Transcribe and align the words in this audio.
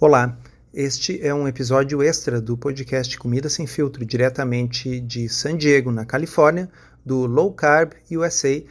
Olá, 0.00 0.38
este 0.72 1.20
é 1.26 1.34
um 1.34 1.48
episódio 1.48 2.00
extra 2.00 2.40
do 2.40 2.56
podcast 2.56 3.18
Comida 3.18 3.48
Sem 3.48 3.66
Filtro, 3.66 4.06
diretamente 4.06 5.00
de 5.00 5.28
San 5.28 5.56
Diego, 5.56 5.90
na 5.90 6.04
Califórnia, 6.04 6.70
do 7.04 7.26
Low 7.26 7.52
Carb 7.52 7.94
USA, 8.12 8.62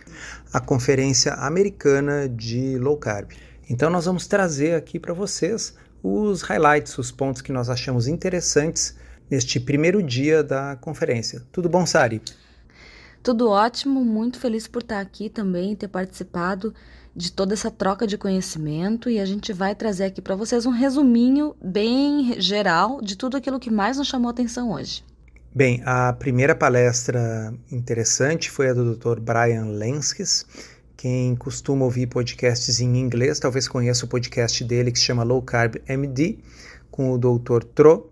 a 0.54 0.62
conferência 0.62 1.34
americana 1.34 2.30
de 2.30 2.78
low 2.78 2.96
carb. 2.96 3.32
Então, 3.70 3.90
nós 3.90 4.06
vamos 4.06 4.26
trazer 4.26 4.76
aqui 4.76 5.02
para 5.02 5.14
vocês 5.14 5.76
os 6.02 6.44
highlights, 6.44 6.98
os 6.98 7.12
pontos 7.12 7.42
que 7.42 7.52
nós 7.52 7.70
achamos 7.70 8.08
interessantes 8.08 8.96
neste 9.30 9.60
primeiro 9.60 10.02
dia 10.02 10.42
da 10.42 10.78
conferência. 10.78 11.44
Tudo 11.52 11.68
bom, 11.68 11.86
Sari? 11.86 12.22
Tudo 13.22 13.50
ótimo, 13.50 14.06
muito 14.06 14.40
feliz 14.40 14.66
por 14.66 14.82
estar 14.82 15.02
aqui 15.02 15.30
também, 15.30 15.76
ter 15.76 15.90
participado 15.90 16.74
de 17.18 17.32
toda 17.32 17.56
essa 17.56 17.72
troca 17.72 18.06
de 18.06 18.16
conhecimento 18.16 19.10
e 19.10 19.20
a 19.20 19.26
gente 19.26 19.52
vai 19.52 19.74
trazer 19.74 20.04
aqui 20.04 20.22
para 20.22 20.36
vocês 20.36 20.68
um 20.68 20.72
resuminho 20.72 21.56
bem 21.60 22.40
geral 22.40 23.02
de 23.02 23.16
tudo 23.16 23.36
aquilo 23.36 23.60
que 23.60 23.72
mais 23.72 23.98
nos 23.98 24.08
chamou 24.08 24.30
atenção 24.30 24.72
hoje. 24.72 25.04
Bem, 25.54 25.82
a 25.84 26.14
primeira 26.14 26.54
palestra 26.54 27.52
interessante 27.72 28.52
foi 28.52 28.70
a 28.70 28.74
do 28.74 28.96
Dr. 28.96 29.20
Brian 29.20 29.66
Lenskis. 29.66 30.46
Quem 30.96 31.36
costuma 31.36 31.86
ouvir 31.86 32.06
podcasts 32.06 32.80
em 32.80 32.98
inglês 32.98 33.40
talvez 33.40 33.68
conheça 33.68 34.06
o 34.06 34.08
podcast 34.08 34.64
dele 34.64 34.92
que 34.92 35.00
se 35.00 35.06
chama 35.06 35.24
Low 35.24 35.42
Carb 35.42 35.78
MD, 35.88 36.38
com 36.92 37.12
o 37.12 37.18
Dr. 37.18 37.64
Tro. 37.74 38.12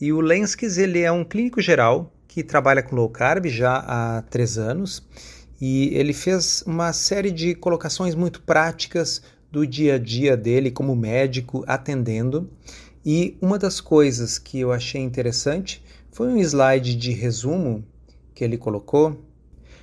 E 0.00 0.12
o 0.12 0.20
Lenskis 0.20 0.78
ele 0.78 1.00
é 1.00 1.10
um 1.10 1.24
clínico 1.24 1.60
geral 1.60 2.12
que 2.28 2.44
trabalha 2.44 2.82
com 2.84 2.94
low 2.94 3.08
carb 3.08 3.46
já 3.46 3.76
há 3.78 4.22
três 4.22 4.58
anos 4.58 5.02
e 5.66 5.88
ele 5.94 6.12
fez 6.12 6.62
uma 6.66 6.92
série 6.92 7.30
de 7.30 7.54
colocações 7.54 8.14
muito 8.14 8.42
práticas 8.42 9.22
do 9.50 9.66
dia 9.66 9.94
a 9.94 9.98
dia 9.98 10.36
dele 10.36 10.70
como 10.70 10.94
médico 10.94 11.64
atendendo. 11.66 12.50
E 13.02 13.38
uma 13.40 13.58
das 13.58 13.80
coisas 13.80 14.38
que 14.38 14.60
eu 14.60 14.70
achei 14.70 15.00
interessante 15.00 15.82
foi 16.12 16.28
um 16.28 16.36
slide 16.36 16.94
de 16.94 17.12
resumo 17.12 17.82
que 18.34 18.44
ele 18.44 18.58
colocou, 18.58 19.18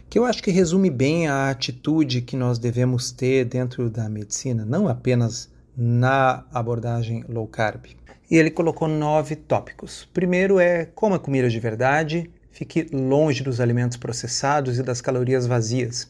que 0.08 0.20
eu 0.20 0.26
acho 0.26 0.44
que 0.44 0.52
resume 0.52 0.92
bem 0.92 1.28
a 1.28 1.50
atitude 1.50 2.22
que 2.22 2.36
nós 2.36 2.60
devemos 2.60 3.12
ter 3.12 3.46
dentro 3.46 3.90
da 3.90 4.08
medicina, 4.08 4.64
não 4.64 4.88
apenas 4.88 5.50
na 5.76 6.46
abordagem 6.54 7.26
low 7.28 7.48
carb. 7.48 7.86
E 8.30 8.38
ele 8.38 8.52
colocou 8.52 8.88
nove 8.88 9.36
tópicos. 9.36 10.08
Primeiro 10.14 10.60
é 10.60 10.86
coma 10.86 11.18
comida 11.18 11.50
de 11.50 11.60
verdade, 11.60 12.30
Fique 12.52 12.88
longe 12.92 13.44
dos 13.44 13.60
alimentos 13.60 13.98
processados 13.98 14.78
e 14.78 14.84
das 14.84 15.02
calorias 15.02 15.48
vazias. 15.48 16.08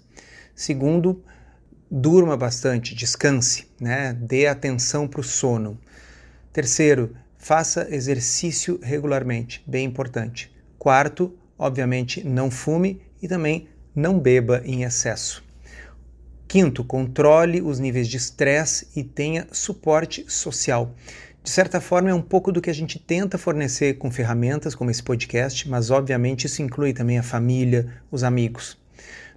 Segundo, 0.55 1.23
durma 1.89 2.35
bastante, 2.35 2.95
descanse, 2.95 3.67
né? 3.79 4.13
dê 4.13 4.47
atenção 4.47 5.07
para 5.07 5.21
o 5.21 5.23
sono. 5.23 5.79
Terceiro, 6.51 7.15
faça 7.37 7.87
exercício 7.89 8.79
regularmente, 8.81 9.63
bem 9.65 9.85
importante. 9.85 10.51
Quarto, 10.77 11.33
obviamente, 11.57 12.23
não 12.23 12.49
fume 12.49 13.01
e 13.21 13.27
também 13.27 13.67
não 13.95 14.19
beba 14.19 14.61
em 14.65 14.83
excesso. 14.83 15.43
Quinto, 16.47 16.83
controle 16.83 17.61
os 17.61 17.79
níveis 17.79 18.09
de 18.09 18.17
estresse 18.17 18.87
e 18.95 19.03
tenha 19.03 19.47
suporte 19.51 20.25
social 20.27 20.93
de 21.43 21.49
certa 21.49 21.81
forma, 21.81 22.09
é 22.11 22.13
um 22.13 22.21
pouco 22.21 22.51
do 22.51 22.61
que 22.61 22.69
a 22.69 22.73
gente 22.73 22.99
tenta 22.99 23.37
fornecer 23.37 23.95
com 23.97 24.11
ferramentas 24.11 24.75
como 24.75 24.91
esse 24.91 25.01
podcast, 25.01 25.67
mas 25.67 25.89
obviamente 25.89 26.45
isso 26.45 26.61
inclui 26.61 26.93
também 26.93 27.17
a 27.17 27.23
família, 27.23 27.87
os 28.11 28.23
amigos. 28.23 28.77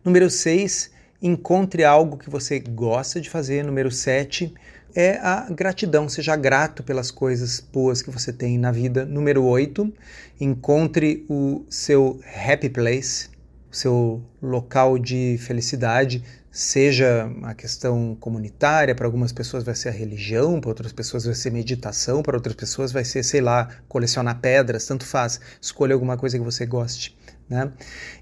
Número 0.04 0.28
6, 0.28 0.90
encontre 1.22 1.82
algo 1.82 2.18
que 2.18 2.28
você 2.28 2.58
gosta 2.58 3.20
de 3.20 3.30
fazer. 3.30 3.64
Número 3.64 3.90
7 3.90 4.52
é 4.94 5.16
a 5.16 5.48
gratidão, 5.50 6.06
seja 6.06 6.36
grato 6.36 6.82
pelas 6.82 7.10
coisas 7.10 7.58
boas 7.58 8.02
que 8.02 8.10
você 8.10 8.32
tem 8.32 8.58
na 8.58 8.70
vida. 8.70 9.06
Número 9.06 9.42
8, 9.42 9.90
encontre 10.38 11.24
o 11.26 11.64
seu 11.70 12.20
happy 12.46 12.68
place, 12.68 13.30
o 13.74 13.76
seu 13.76 14.22
local 14.40 14.96
de 14.96 15.36
felicidade, 15.40 16.22
seja 16.48 17.28
a 17.42 17.52
questão 17.54 18.16
comunitária, 18.20 18.94
para 18.94 19.04
algumas 19.04 19.32
pessoas 19.32 19.64
vai 19.64 19.74
ser 19.74 19.88
a 19.88 19.92
religião, 19.92 20.60
para 20.60 20.70
outras 20.70 20.92
pessoas 20.92 21.24
vai 21.24 21.34
ser 21.34 21.50
meditação, 21.50 22.22
para 22.22 22.36
outras 22.36 22.54
pessoas 22.54 22.92
vai 22.92 23.04
ser, 23.04 23.24
sei 23.24 23.40
lá, 23.40 23.68
colecionar 23.88 24.38
pedras, 24.38 24.86
tanto 24.86 25.04
faz. 25.04 25.40
Escolha 25.60 25.92
alguma 25.92 26.16
coisa 26.16 26.38
que 26.38 26.44
você 26.44 26.64
goste. 26.64 27.18
Né? 27.50 27.70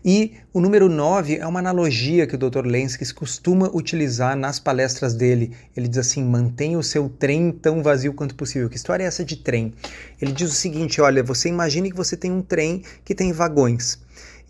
E 0.03 0.39
o 0.55 0.61
número 0.61 0.89
9 0.89 1.37
é 1.37 1.47
uma 1.47 1.61
analogia 1.61 2.27
que 2.27 2.35
o 2.35 2.39
Dr. 2.39 2.67
Lenskis 2.67 3.13
costuma 3.13 3.69
utilizar 3.73 4.35
nas 4.35 4.59
palestras 4.59 5.15
dele. 5.15 5.55
Ele 5.77 5.87
diz 5.87 5.99
assim: 5.99 6.25
mantenha 6.25 6.79
o 6.79 6.83
seu 6.83 7.09
trem 7.11 7.53
tão 7.53 7.83
vazio 7.83 8.15
quanto 8.15 8.35
possível. 8.35 8.69
Que 8.71 8.77
história 8.77 9.05
é 9.05 9.07
essa 9.07 9.25
de 9.25 9.37
trem? 9.37 9.75
Ele 10.21 10.33
diz 10.33 10.51
o 10.51 10.55
seguinte: 10.55 11.01
olha, 11.01 11.23
você 11.23 11.49
imagine 11.49 11.91
que 11.91 11.97
você 11.97 12.17
tem 12.17 12.33
um 12.33 12.43
trem 12.43 12.83
que 13.05 13.15
tem 13.15 13.31
vagões. 13.33 14.01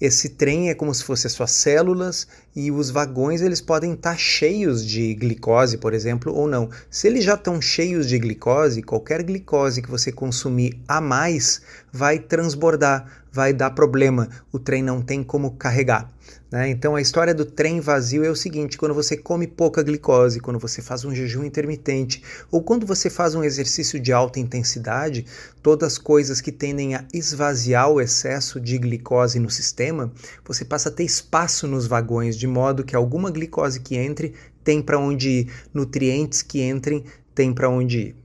Esse 0.03 0.31
trem 0.31 0.69
é 0.69 0.75
como 0.75 0.93
se 0.93 1.05
fosse 1.05 1.29
as 1.29 1.33
suas 1.33 1.53
células 1.53 2.27
e 2.57 2.73
os 2.73 2.91
vagões 2.91 3.41
eles 3.41 3.61
podem 3.61 3.93
estar 3.93 4.11
tá 4.11 4.17
cheios 4.17 4.85
de 4.85 5.15
glicose, 5.15 5.79
por 5.79 5.95
exemplo, 5.95 6.35
ou 6.35 6.49
não. 6.49 6.69
Se 6.91 7.07
eles 7.07 7.23
já 7.23 7.35
estão 7.35 7.63
cheios 7.63 8.09
de 8.09 8.19
glicose, 8.19 8.83
qualquer 8.83 9.23
glicose 9.23 9.81
que 9.81 9.89
você 9.89 10.11
consumir 10.11 10.77
a 10.89 11.01
mais 11.01 11.63
vai 11.93 12.19
transbordar, 12.19 13.23
vai 13.31 13.53
dar 13.53 13.71
problema, 13.71 14.29
o 14.51 14.59
trem 14.59 14.83
não 14.83 15.01
tem 15.01 15.23
como 15.23 15.53
carregar. 15.53 16.11
Né? 16.53 16.69
Então 16.69 16.95
a 16.95 17.01
história 17.01 17.35
do 17.35 17.47
trem 17.47 17.81
vazio 17.81 18.23
é 18.23 18.31
o 18.31 18.37
seguinte: 18.37 18.77
quando 18.77 18.95
você 18.95 19.17
come 19.17 19.47
pouca 19.47 19.83
glicose, 19.83 20.39
quando 20.39 20.59
você 20.59 20.83
faz 20.83 21.03
um 21.03 21.15
jejum 21.15 21.43
intermitente, 21.43 22.23
ou 22.51 22.63
quando 22.63 22.87
você 22.87 23.09
faz 23.09 23.35
um 23.35 23.43
exercício 23.43 23.99
de 23.99 24.13
alta 24.13 24.39
intensidade, 24.39 25.25
todas 25.63 25.95
as 25.95 25.99
coisas 25.99 26.43
que 26.43 26.53
tendem 26.53 26.95
a 26.95 27.07
esvaziar 27.15 27.89
o 27.89 28.03
excesso 28.03 28.61
de 28.61 28.77
glicose 28.77 29.39
no 29.39 29.49
sistema, 29.49 30.13
você 30.47 30.63
passa 30.63 30.91
a 30.91 30.93
ter 30.93 31.05
espaço 31.05 31.67
nos 31.67 31.87
vagões, 31.87 32.37
de 32.37 32.47
modo 32.47 32.85
que 32.85 32.95
alguma 32.95 33.31
glicose 33.31 33.81
que 33.81 33.97
entre 33.97 34.35
tem 34.63 34.83
para 34.83 34.99
onde 34.99 35.29
ir, 35.31 35.53
nutrientes 35.73 36.43
que 36.43 36.63
entrem 36.63 37.03
tem 37.35 37.55
para 37.55 37.71
onde 37.71 37.99
ir. 37.99 38.22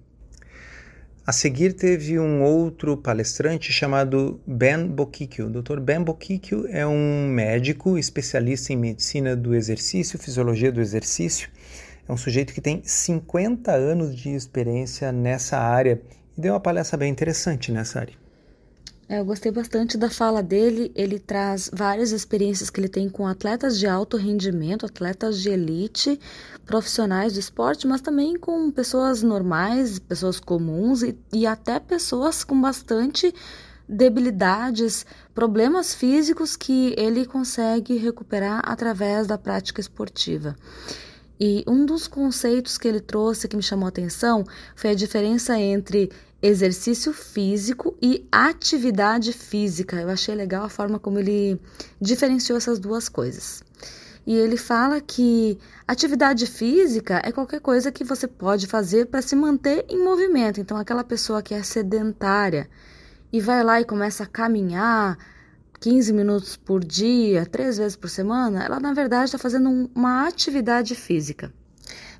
A 1.27 1.33
seguir 1.33 1.73
teve 1.73 2.17
um 2.17 2.41
outro 2.41 2.95
palestrante 2.95 3.69
chamado 3.73 4.39
Ben 4.47 4.87
Bokikio. 4.87 5.47
O 5.47 5.61
Dr. 5.61 5.81
Ben 5.81 6.01
Bokikio 6.01 6.65
é 6.69 6.87
um 6.87 7.27
médico 7.27 7.97
especialista 7.97 8.71
em 8.71 8.77
medicina 8.77 9.35
do 9.35 9.53
exercício, 9.53 10.17
fisiologia 10.17 10.71
do 10.71 10.79
exercício. 10.79 11.49
É 12.07 12.13
um 12.13 12.15
sujeito 12.15 12.53
que 12.53 12.61
tem 12.61 12.81
50 12.81 13.73
anos 13.73 14.15
de 14.15 14.29
experiência 14.29 15.11
nessa 15.11 15.57
área 15.57 16.01
e 16.37 16.39
deu 16.39 16.53
uma 16.53 16.61
palestra 16.61 16.97
bem 16.97 17.11
interessante 17.11 17.73
nessa 17.73 17.99
área. 17.99 18.26
É, 19.09 19.19
eu 19.19 19.25
gostei 19.25 19.51
bastante 19.51 19.97
da 19.97 20.09
fala 20.09 20.43
dele. 20.43 20.91
Ele 20.93 21.17
traz 21.17 21.69
várias 21.73 22.11
experiências 22.11 22.69
que 22.69 22.79
ele 22.79 22.89
tem 22.89 23.07
com 23.07 23.25
atletas 23.25 23.79
de 23.79 23.87
alto 23.87 24.17
rendimento, 24.17 24.85
atletas 24.85 25.41
de 25.41 25.49
elite, 25.49 26.19
profissionais 26.65 27.33
do 27.33 27.39
esporte, 27.39 27.87
mas 27.87 28.01
também 28.01 28.37
com 28.37 28.69
pessoas 28.69 29.23
normais, 29.23 29.97
pessoas 29.97 30.39
comuns 30.41 31.03
e, 31.03 31.17
e 31.31 31.47
até 31.47 31.79
pessoas 31.79 32.43
com 32.43 32.59
bastante 32.59 33.33
debilidades, 33.87 35.05
problemas 35.33 35.93
físicos 35.93 36.57
que 36.57 36.93
ele 36.97 37.25
consegue 37.25 37.95
recuperar 37.95 38.61
através 38.65 39.25
da 39.25 39.37
prática 39.37 39.79
esportiva. 39.79 40.57
E 41.39 41.63
um 41.67 41.85
dos 41.85 42.07
conceitos 42.07 42.77
que 42.77 42.87
ele 42.87 42.99
trouxe 42.99 43.47
que 43.47 43.55
me 43.55 43.61
chamou 43.61 43.85
a 43.85 43.89
atenção 43.89 44.43
foi 44.75 44.91
a 44.91 44.95
diferença 44.95 45.57
entre 45.59 46.11
exercício 46.41 47.13
físico 47.13 47.95
e 48.01 48.27
atividade 48.31 49.33
física. 49.33 49.97
Eu 49.97 50.09
achei 50.09 50.33
legal 50.33 50.65
a 50.65 50.69
forma 50.69 50.99
como 50.99 51.19
ele 51.19 51.59
diferenciou 52.01 52.57
essas 52.57 52.79
duas 52.79 53.07
coisas. 53.07 53.63
E 54.25 54.35
ele 54.35 54.57
fala 54.57 54.99
que 54.99 55.57
atividade 55.87 56.45
física 56.45 57.21
é 57.23 57.31
qualquer 57.31 57.61
coisa 57.61 57.91
que 57.91 58.03
você 58.03 58.27
pode 58.27 58.67
fazer 58.67 59.05
para 59.05 59.21
se 59.21 59.35
manter 59.35 59.85
em 59.87 60.03
movimento. 60.03 60.59
Então, 60.59 60.75
aquela 60.75 61.03
pessoa 61.03 61.41
que 61.41 61.53
é 61.53 61.63
sedentária 61.63 62.69
e 63.31 63.39
vai 63.39 63.63
lá 63.63 63.79
e 63.79 63.85
começa 63.85 64.23
a 64.23 64.27
caminhar 64.27 65.17
15 65.79 66.11
minutos 66.13 66.57
por 66.57 66.83
dia, 66.83 67.45
três 67.45 67.77
vezes 67.77 67.95
por 67.95 68.09
semana, 68.09 68.63
ela 68.63 68.79
na 68.79 68.93
verdade 68.93 69.25
está 69.25 69.37
fazendo 69.37 69.69
um, 69.69 69.89
uma 69.93 70.27
atividade 70.27 70.95
física. 70.95 71.53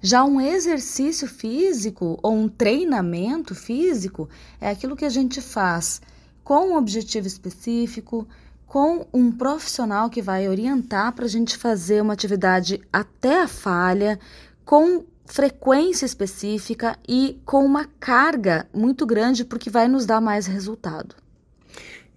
Já 0.02 0.24
um 0.24 0.40
exercício 0.40 1.28
físico 1.28 2.20
ou 2.22 2.34
um 2.34 2.48
treinamento 2.48 3.56
físico 3.56 4.30
é 4.62 4.70
aquilo 4.70 4.96
que 4.96 5.06
a 5.06 5.10
gente 5.10 5.42
faz 5.42 6.02
com 6.44 6.70
um 6.70 6.78
objetivo 6.78 7.28
específico, 7.28 8.28
com 8.68 9.08
um 9.14 9.32
profissional 9.32 10.10
que 10.10 10.22
vai 10.22 10.48
orientar 10.48 11.14
para 11.14 11.26
a 11.26 11.30
gente 11.30 11.58
fazer 11.58 12.02
uma 12.02 12.14
atividade 12.14 12.82
até 12.94 13.42
a 13.42 13.48
falha, 13.48 14.20
com 14.64 15.04
frequência 15.26 16.06
específica 16.06 16.98
e 17.08 17.42
com 17.46 17.66
uma 17.66 17.86
carga 18.00 18.68
muito 18.74 19.06
grande, 19.06 19.44
porque 19.44 19.70
vai 19.70 19.88
nos 19.88 20.06
dar 20.06 20.22
mais 20.22 20.46
resultado. 20.46 21.16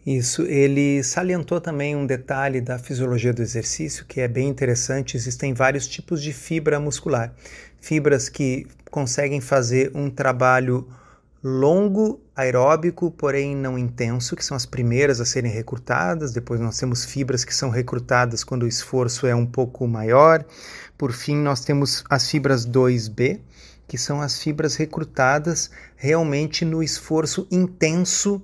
Isso, 0.05 0.43
ele 0.43 1.03
salientou 1.03 1.61
também 1.61 1.95
um 1.95 2.07
detalhe 2.07 2.61
da 2.61 2.79
fisiologia 2.79 3.35
do 3.35 3.43
exercício 3.43 4.07
que 4.07 4.21
é 4.21 4.27
bem 4.27 4.49
interessante. 4.49 5.17
Existem 5.17 5.53
vários 5.53 5.87
tipos 5.87 6.23
de 6.23 6.33
fibra 6.33 6.81
muscular. 6.81 7.35
Fibras 7.81 8.29
que 8.29 8.67
conseguem 8.91 9.41
fazer 9.41 9.91
um 9.95 10.09
trabalho 10.09 10.89
longo 11.43 12.21
aeróbico, 12.35 13.11
porém 13.11 13.55
não 13.55 13.79
intenso, 13.79 14.37
que 14.37 14.45
são 14.45 14.57
as 14.57 14.65
primeiras 14.65 15.21
a 15.21 15.25
serem 15.27 15.53
recrutadas. 15.53 16.33
Depois 16.33 16.61
nós 16.61 16.79
temos 16.79 17.05
fibras 17.05 17.45
que 17.45 17.55
são 17.55 17.69
recrutadas 17.69 18.43
quando 18.43 18.63
o 18.63 18.69
esforço 18.69 19.27
é 19.27 19.35
um 19.35 19.47
pouco 19.47 19.87
maior. 19.87 20.45
Por 20.97 21.13
fim, 21.13 21.37
nós 21.37 21.61
temos 21.61 22.05
as 22.09 22.31
fibras 22.31 22.67
2B, 22.67 23.41
que 23.87 23.99
são 23.99 24.21
as 24.21 24.39
fibras 24.39 24.77
recrutadas 24.77 25.71
realmente 25.97 26.65
no 26.65 26.83
esforço 26.83 27.47
intenso 27.51 28.43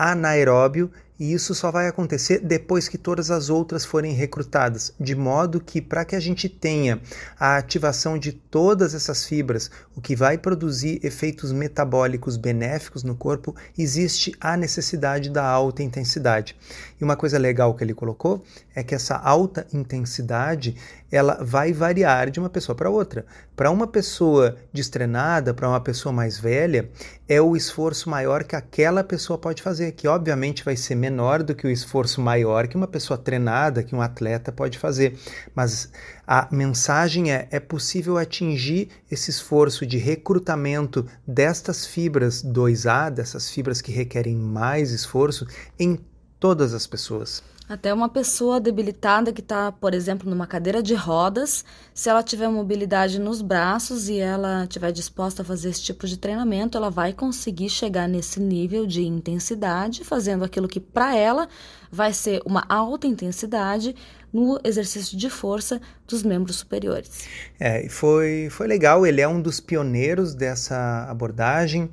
anaeróbio 0.00 0.90
e 1.20 1.34
isso 1.34 1.54
só 1.54 1.70
vai 1.70 1.86
acontecer 1.86 2.38
depois 2.38 2.88
que 2.88 2.96
todas 2.96 3.30
as 3.30 3.50
outras 3.50 3.84
forem 3.84 4.14
recrutadas, 4.14 4.94
de 4.98 5.14
modo 5.14 5.60
que 5.60 5.78
para 5.78 6.02
que 6.02 6.16
a 6.16 6.20
gente 6.20 6.48
tenha 6.48 6.98
a 7.38 7.58
ativação 7.58 8.18
de 8.18 8.32
todas 8.32 8.94
essas 8.94 9.26
fibras, 9.26 9.70
o 9.94 10.00
que 10.00 10.16
vai 10.16 10.38
produzir 10.38 10.98
efeitos 11.04 11.52
metabólicos 11.52 12.38
benéficos 12.38 13.04
no 13.04 13.14
corpo, 13.14 13.54
existe 13.76 14.34
a 14.40 14.56
necessidade 14.56 15.28
da 15.28 15.44
alta 15.44 15.82
intensidade. 15.82 16.56
E 16.98 17.04
uma 17.04 17.16
coisa 17.16 17.36
legal 17.36 17.74
que 17.74 17.84
ele 17.84 17.92
colocou 17.92 18.42
é 18.74 18.82
que 18.82 18.94
essa 18.94 19.16
alta 19.16 19.66
intensidade 19.74 20.74
ela 21.10 21.42
vai 21.42 21.72
variar 21.72 22.30
de 22.30 22.38
uma 22.38 22.48
pessoa 22.48 22.76
para 22.76 22.88
outra. 22.88 23.26
Para 23.56 23.70
uma 23.70 23.86
pessoa 23.86 24.56
destrenada, 24.72 25.52
para 25.52 25.68
uma 25.68 25.80
pessoa 25.80 26.12
mais 26.12 26.38
velha, 26.38 26.88
é 27.28 27.40
o 27.40 27.56
esforço 27.56 28.08
maior 28.08 28.44
que 28.44 28.54
aquela 28.54 29.02
pessoa 29.02 29.38
pode 29.38 29.62
fazer, 29.62 29.92
que 29.92 30.06
obviamente 30.06 30.64
vai 30.64 30.76
ser 30.76 30.94
menor 30.94 31.42
do 31.42 31.54
que 31.54 31.66
o 31.66 31.70
esforço 31.70 32.20
maior 32.20 32.68
que 32.68 32.76
uma 32.76 32.86
pessoa 32.86 33.18
treinada, 33.18 33.82
que 33.82 33.94
um 33.94 34.00
atleta 34.00 34.52
pode 34.52 34.78
fazer. 34.78 35.18
Mas 35.54 35.90
a 36.26 36.48
mensagem 36.52 37.32
é: 37.32 37.48
é 37.50 37.58
possível 37.58 38.16
atingir 38.16 38.88
esse 39.10 39.30
esforço 39.30 39.84
de 39.84 39.98
recrutamento 39.98 41.06
destas 41.26 41.84
fibras 41.86 42.42
2A, 42.42 43.10
dessas 43.10 43.50
fibras 43.50 43.80
que 43.80 43.92
requerem 43.92 44.36
mais 44.36 44.92
esforço, 44.92 45.46
em 45.78 45.98
todas 46.38 46.72
as 46.72 46.86
pessoas. 46.86 47.42
Até 47.70 47.94
uma 47.94 48.08
pessoa 48.08 48.58
debilitada 48.58 49.32
que 49.32 49.40
está, 49.40 49.70
por 49.70 49.94
exemplo, 49.94 50.28
numa 50.28 50.44
cadeira 50.44 50.82
de 50.82 50.92
rodas, 50.92 51.64
se 51.94 52.08
ela 52.10 52.20
tiver 52.20 52.48
mobilidade 52.48 53.20
nos 53.20 53.40
braços 53.40 54.08
e 54.08 54.18
ela 54.18 54.64
estiver 54.64 54.90
disposta 54.90 55.42
a 55.42 55.44
fazer 55.44 55.68
esse 55.68 55.80
tipo 55.84 56.04
de 56.04 56.18
treinamento, 56.18 56.76
ela 56.76 56.90
vai 56.90 57.12
conseguir 57.12 57.68
chegar 57.68 58.08
nesse 58.08 58.40
nível 58.40 58.84
de 58.84 59.06
intensidade, 59.06 60.02
fazendo 60.02 60.44
aquilo 60.44 60.66
que 60.66 60.80
para 60.80 61.14
ela 61.14 61.48
vai 61.92 62.12
ser 62.12 62.42
uma 62.44 62.66
alta 62.68 63.06
intensidade 63.06 63.94
no 64.32 64.58
exercício 64.64 65.16
de 65.16 65.30
força 65.30 65.80
dos 66.08 66.24
membros 66.24 66.56
superiores. 66.56 67.28
É, 67.58 67.88
foi, 67.88 68.48
foi 68.50 68.66
legal, 68.66 69.06
ele 69.06 69.20
é 69.20 69.28
um 69.28 69.40
dos 69.40 69.60
pioneiros 69.60 70.34
dessa 70.34 71.06
abordagem 71.08 71.88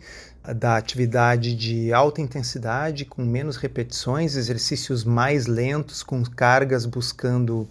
da 0.54 0.78
atividade 0.78 1.56
de 1.56 1.92
alta 1.94 2.22
intensidade, 2.22 3.06
com 3.06 3.24
menos 3.24 3.58
repetições, 3.58 4.36
exercícios 4.36 5.04
mais 5.04 5.46
lentos, 5.46 6.04
com 6.04 6.24
cargas 6.24 6.86
buscando 6.86 7.68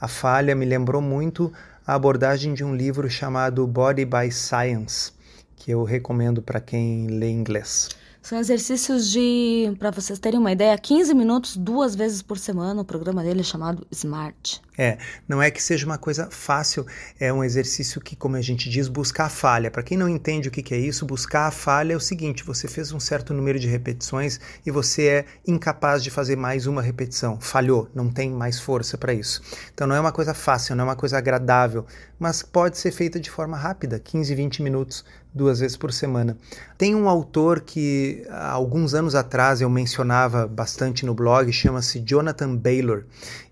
a 0.00 0.08
falha, 0.08 0.54
me 0.54 0.64
lembrou 0.64 1.02
muito 1.02 1.52
a 1.86 1.94
abordagem 1.94 2.54
de 2.54 2.62
um 2.62 2.74
livro 2.74 3.10
chamado 3.10 3.66
Body 3.66 4.04
by 4.04 4.30
Science, 4.30 5.12
que 5.56 5.70
eu 5.70 5.82
recomendo 5.84 6.40
para 6.40 6.60
quem 6.60 7.06
lê 7.08 7.28
inglês. 7.30 7.88
São 8.22 8.38
exercícios 8.38 9.10
de, 9.10 9.74
para 9.78 9.90
vocês 9.90 10.18
terem 10.18 10.38
uma 10.38 10.52
ideia, 10.52 10.76
15 10.76 11.14
minutos 11.14 11.56
duas 11.56 11.94
vezes 11.94 12.20
por 12.20 12.38
semana. 12.38 12.82
O 12.82 12.84
programa 12.84 13.22
dele 13.22 13.40
é 13.40 13.44
chamado 13.44 13.86
Smart. 13.90 14.60
É, 14.76 14.98
não 15.28 15.42
é 15.42 15.50
que 15.50 15.62
seja 15.62 15.84
uma 15.84 15.98
coisa 15.98 16.28
fácil, 16.30 16.86
é 17.18 17.32
um 17.32 17.44
exercício 17.44 18.00
que, 18.00 18.16
como 18.16 18.36
a 18.36 18.40
gente 18.40 18.70
diz, 18.70 18.88
buscar 18.88 19.26
a 19.26 19.28
falha. 19.28 19.70
Para 19.70 19.82
quem 19.82 19.96
não 19.96 20.08
entende 20.08 20.48
o 20.48 20.50
que, 20.50 20.62
que 20.62 20.72
é 20.74 20.78
isso, 20.78 21.04
buscar 21.04 21.48
a 21.48 21.50
falha 21.50 21.92
é 21.92 21.96
o 21.96 22.00
seguinte: 22.00 22.44
você 22.44 22.68
fez 22.68 22.92
um 22.92 23.00
certo 23.00 23.34
número 23.34 23.58
de 23.58 23.68
repetições 23.68 24.40
e 24.64 24.70
você 24.70 25.06
é 25.06 25.24
incapaz 25.46 26.02
de 26.02 26.10
fazer 26.10 26.36
mais 26.36 26.66
uma 26.66 26.80
repetição. 26.80 27.38
Falhou, 27.40 27.90
não 27.94 28.10
tem 28.10 28.30
mais 28.30 28.58
força 28.58 28.96
para 28.96 29.12
isso. 29.12 29.42
Então 29.74 29.86
não 29.86 29.96
é 29.96 30.00
uma 30.00 30.12
coisa 30.12 30.32
fácil, 30.32 30.74
não 30.74 30.84
é 30.84 30.88
uma 30.88 30.96
coisa 30.96 31.18
agradável, 31.18 31.84
mas 32.18 32.42
pode 32.42 32.78
ser 32.78 32.90
feita 32.90 33.20
de 33.20 33.30
forma 33.30 33.56
rápida 33.56 33.98
15, 33.98 34.34
20 34.34 34.62
minutos 34.62 35.04
duas 35.32 35.60
vezes 35.60 35.76
por 35.76 35.92
semana. 35.92 36.36
Tem 36.76 36.94
um 36.94 37.08
autor 37.08 37.60
que 37.60 38.24
há 38.28 38.50
alguns 38.50 38.94
anos 38.94 39.14
atrás 39.14 39.60
eu 39.60 39.70
mencionava 39.70 40.46
bastante 40.46 41.06
no 41.06 41.14
blog, 41.14 41.52
chama-se 41.52 42.00
Jonathan 42.00 42.56
Baylor. 42.56 43.04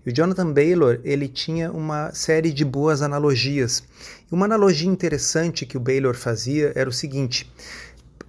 E 0.05 0.09
o 0.09 0.13
Jonathan 0.13 0.51
Baylor, 0.51 0.99
ele 1.03 1.27
tinha 1.27 1.71
uma 1.71 2.13
série 2.13 2.51
de 2.51 2.65
boas 2.65 3.01
analogias. 3.01 3.83
E 4.29 4.35
uma 4.35 4.45
analogia 4.45 4.89
interessante 4.89 5.65
que 5.65 5.77
o 5.77 5.79
Baylor 5.79 6.15
fazia 6.15 6.71
era 6.75 6.89
o 6.89 6.93
seguinte: 6.93 7.51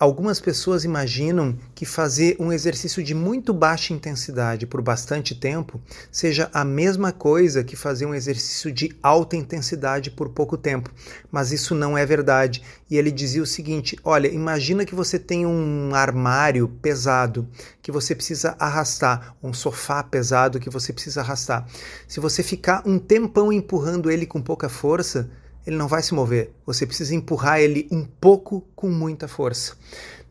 Algumas 0.00 0.40
pessoas 0.40 0.82
imaginam 0.82 1.58
que 1.74 1.84
fazer 1.84 2.34
um 2.40 2.50
exercício 2.50 3.04
de 3.04 3.14
muito 3.14 3.52
baixa 3.52 3.92
intensidade 3.92 4.66
por 4.66 4.80
bastante 4.80 5.34
tempo 5.34 5.78
seja 6.10 6.48
a 6.54 6.64
mesma 6.64 7.12
coisa 7.12 7.62
que 7.62 7.76
fazer 7.76 8.06
um 8.06 8.14
exercício 8.14 8.72
de 8.72 8.96
alta 9.02 9.36
intensidade 9.36 10.10
por 10.10 10.30
pouco 10.30 10.56
tempo, 10.56 10.90
mas 11.30 11.52
isso 11.52 11.74
não 11.74 11.98
é 11.98 12.06
verdade. 12.06 12.62
E 12.90 12.96
ele 12.96 13.10
dizia 13.10 13.42
o 13.42 13.46
seguinte: 13.46 13.94
olha, 14.02 14.28
imagina 14.28 14.86
que 14.86 14.94
você 14.94 15.18
tem 15.18 15.44
um 15.44 15.94
armário 15.94 16.66
pesado 16.80 17.46
que 17.82 17.92
você 17.92 18.14
precisa 18.14 18.56
arrastar, 18.58 19.36
um 19.42 19.52
sofá 19.52 20.02
pesado 20.02 20.58
que 20.58 20.70
você 20.70 20.94
precisa 20.94 21.20
arrastar. 21.20 21.66
Se 22.08 22.20
você 22.20 22.42
ficar 22.42 22.82
um 22.86 22.98
tempão 22.98 23.52
empurrando 23.52 24.10
ele 24.10 24.24
com 24.24 24.40
pouca 24.40 24.70
força, 24.70 25.28
ele 25.66 25.76
não 25.76 25.88
vai 25.88 26.02
se 26.02 26.14
mover. 26.14 26.52
Você 26.66 26.86
precisa 26.86 27.14
empurrar 27.14 27.60
ele 27.60 27.88
um 27.90 28.04
pouco 28.04 28.62
com 28.74 28.88
muita 28.88 29.28
força. 29.28 29.76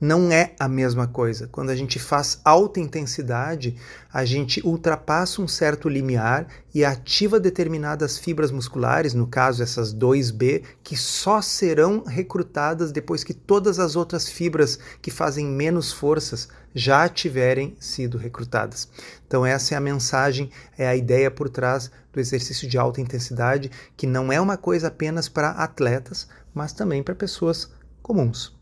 Não 0.01 0.31
é 0.31 0.53
a 0.57 0.69
mesma 0.69 1.07
coisa. 1.07 1.47
Quando 1.47 1.71
a 1.71 1.75
gente 1.75 1.99
faz 1.99 2.39
alta 2.45 2.79
intensidade, 2.79 3.75
a 4.13 4.23
gente 4.23 4.65
ultrapassa 4.65 5.41
um 5.41 5.47
certo 5.47 5.89
limiar 5.89 6.47
e 6.73 6.85
ativa 6.85 7.37
determinadas 7.37 8.17
fibras 8.17 8.49
musculares, 8.49 9.13
no 9.13 9.27
caso 9.27 9.61
essas 9.61 9.93
2B, 9.93 10.63
que 10.81 10.95
só 10.95 11.41
serão 11.41 12.05
recrutadas 12.05 12.93
depois 12.93 13.25
que 13.25 13.33
todas 13.33 13.77
as 13.77 13.97
outras 13.97 14.29
fibras 14.29 14.79
que 15.01 15.11
fazem 15.11 15.45
menos 15.45 15.91
forças 15.91 16.47
já 16.73 17.09
tiverem 17.09 17.75
sido 17.77 18.17
recrutadas. 18.17 18.87
Então 19.27 19.45
essa 19.45 19.73
é 19.73 19.77
a 19.77 19.81
mensagem, 19.81 20.49
é 20.77 20.87
a 20.87 20.95
ideia 20.95 21.29
por 21.29 21.49
trás 21.49 21.91
do 22.13 22.21
exercício 22.21 22.69
de 22.69 22.77
alta 22.77 23.01
intensidade, 23.01 23.69
que 23.97 24.07
não 24.07 24.31
é 24.31 24.39
uma 24.39 24.55
coisa 24.55 24.87
apenas 24.87 25.27
para 25.27 25.49
atletas, 25.49 26.25
mas 26.53 26.71
também 26.71 27.03
para 27.03 27.13
pessoas 27.13 27.69
comuns. 28.01 28.58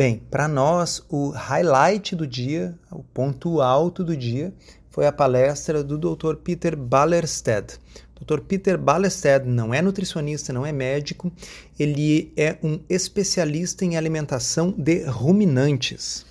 Bem, 0.00 0.22
para 0.30 0.48
nós, 0.48 1.04
o 1.10 1.28
highlight 1.28 2.16
do 2.16 2.26
dia, 2.26 2.74
o 2.90 3.02
ponto 3.02 3.60
alto 3.60 4.02
do 4.02 4.16
dia, 4.16 4.50
foi 4.88 5.06
a 5.06 5.12
palestra 5.12 5.84
do 5.84 5.98
Dr. 5.98 6.36
Peter 6.36 6.74
Ballerstedt. 6.74 7.78
Dr. 8.18 8.40
Peter 8.40 8.78
Ballerstedt 8.78 9.46
não 9.46 9.74
é 9.74 9.82
nutricionista, 9.82 10.54
não 10.54 10.64
é 10.64 10.72
médico, 10.72 11.30
ele 11.78 12.32
é 12.34 12.56
um 12.62 12.80
especialista 12.88 13.84
em 13.84 13.98
alimentação 13.98 14.74
de 14.74 15.04
ruminantes. 15.04 16.24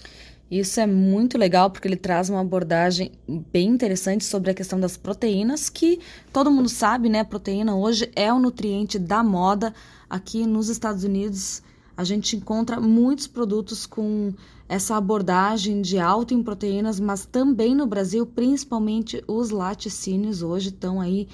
Isso 0.50 0.80
é 0.80 0.88
muito 0.88 1.38
legal 1.38 1.70
porque 1.70 1.88
ele 1.88 1.96
traz 1.96 2.28
uma 2.28 2.42
abordagem 2.42 3.12
bem 3.54 3.68
interessante 3.68 4.26
sobre 4.26 4.50
a 4.50 4.56
questão 4.56 4.80
das 4.80 4.98
proteínas, 4.98 5.70
que 5.70 6.00
todo 6.34 6.50
mundo 6.50 6.70
sabe, 6.70 7.08
né? 7.08 7.20
A 7.20 7.26
proteína 7.26 7.76
hoje 7.76 8.10
é 8.16 8.34
o 8.34 8.40
nutriente 8.40 8.98
da 8.98 9.24
moda 9.24 9.72
aqui 10.10 10.48
nos 10.48 10.70
Estados 10.70 11.04
Unidos 11.04 11.62
a 12.00 12.04
gente 12.06 12.38
encontra 12.38 12.80
muitos 12.80 13.28
produtos 13.28 13.86
com 13.86 14.34
essa 14.70 14.96
abordagem 14.96 15.82
de 15.82 16.00
alto 16.00 16.34
em 16.34 16.42
proteínas, 16.42 16.98
mas 16.98 17.26
também 17.26 17.76
no 17.76 17.86
Brasil, 17.86 18.26
principalmente 18.26 19.22
os 19.28 19.50
laticínios 19.50 20.42
hoje 20.42 20.70
estão 20.70 21.02
aí 21.02 21.28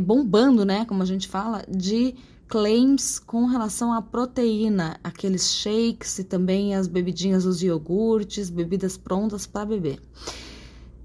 bombando, 0.00 0.64
né, 0.64 0.86
como 0.86 1.02
a 1.02 1.04
gente 1.04 1.28
fala, 1.28 1.62
de 1.68 2.14
claims 2.48 3.18
com 3.18 3.44
relação 3.44 3.92
à 3.92 4.00
proteína, 4.00 4.98
aqueles 5.04 5.52
shakes 5.52 6.20
e 6.20 6.24
também 6.24 6.74
as 6.74 6.88
bebidinhas, 6.88 7.44
os 7.44 7.62
iogurtes, 7.62 8.48
bebidas 8.48 8.96
prontas 8.96 9.46
para 9.46 9.66
beber. 9.66 10.00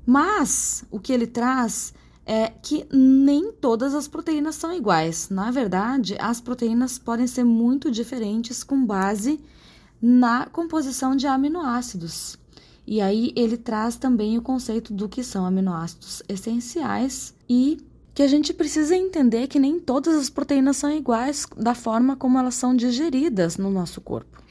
Mas 0.06 0.86
o 0.90 0.98
que 0.98 1.12
ele 1.12 1.28
traz 1.28 1.94
é 2.26 2.50
que 2.62 2.86
nem 2.92 3.52
todas 3.52 3.94
as 3.94 4.08
proteínas 4.08 4.56
são 4.56 4.74
iguais. 4.74 5.30
Na 5.30 5.52
verdade, 5.52 6.16
as 6.20 6.40
proteínas 6.40 7.00
podem 7.00 7.28
ser 7.28 7.44
muito 7.44 7.90
diferentes 7.92 8.64
com 8.64 8.86
base 8.86 9.40
na 10.02 10.46
composição 10.48 11.16
de 11.16 11.28
aminoácidos. 11.28 12.38
E 12.86 13.00
aí 13.02 13.32
ele 13.36 13.58
traz 13.58 13.96
também 13.96 14.38
o 14.38 14.42
conceito 14.42 14.94
do 14.94 15.08
que 15.08 15.24
são 15.24 15.46
aminoácidos 15.46 16.24
essenciais 16.28 17.34
e 17.48 17.78
que 18.14 18.24
a 18.24 18.28
gente 18.28 18.54
precisa 18.54 18.96
entender 18.96 19.48
que 19.48 19.60
nem 19.60 19.80
todas 19.80 20.16
as 20.16 20.30
proteínas 20.30 20.78
são 20.78 20.92
iguais 20.92 21.46
da 21.56 21.74
forma 21.74 22.16
como 22.16 22.38
elas 22.38 22.56
são 22.56 22.76
digeridas 22.76 23.58
no 23.58 23.70
nosso 23.70 24.02
corpo. 24.02 24.42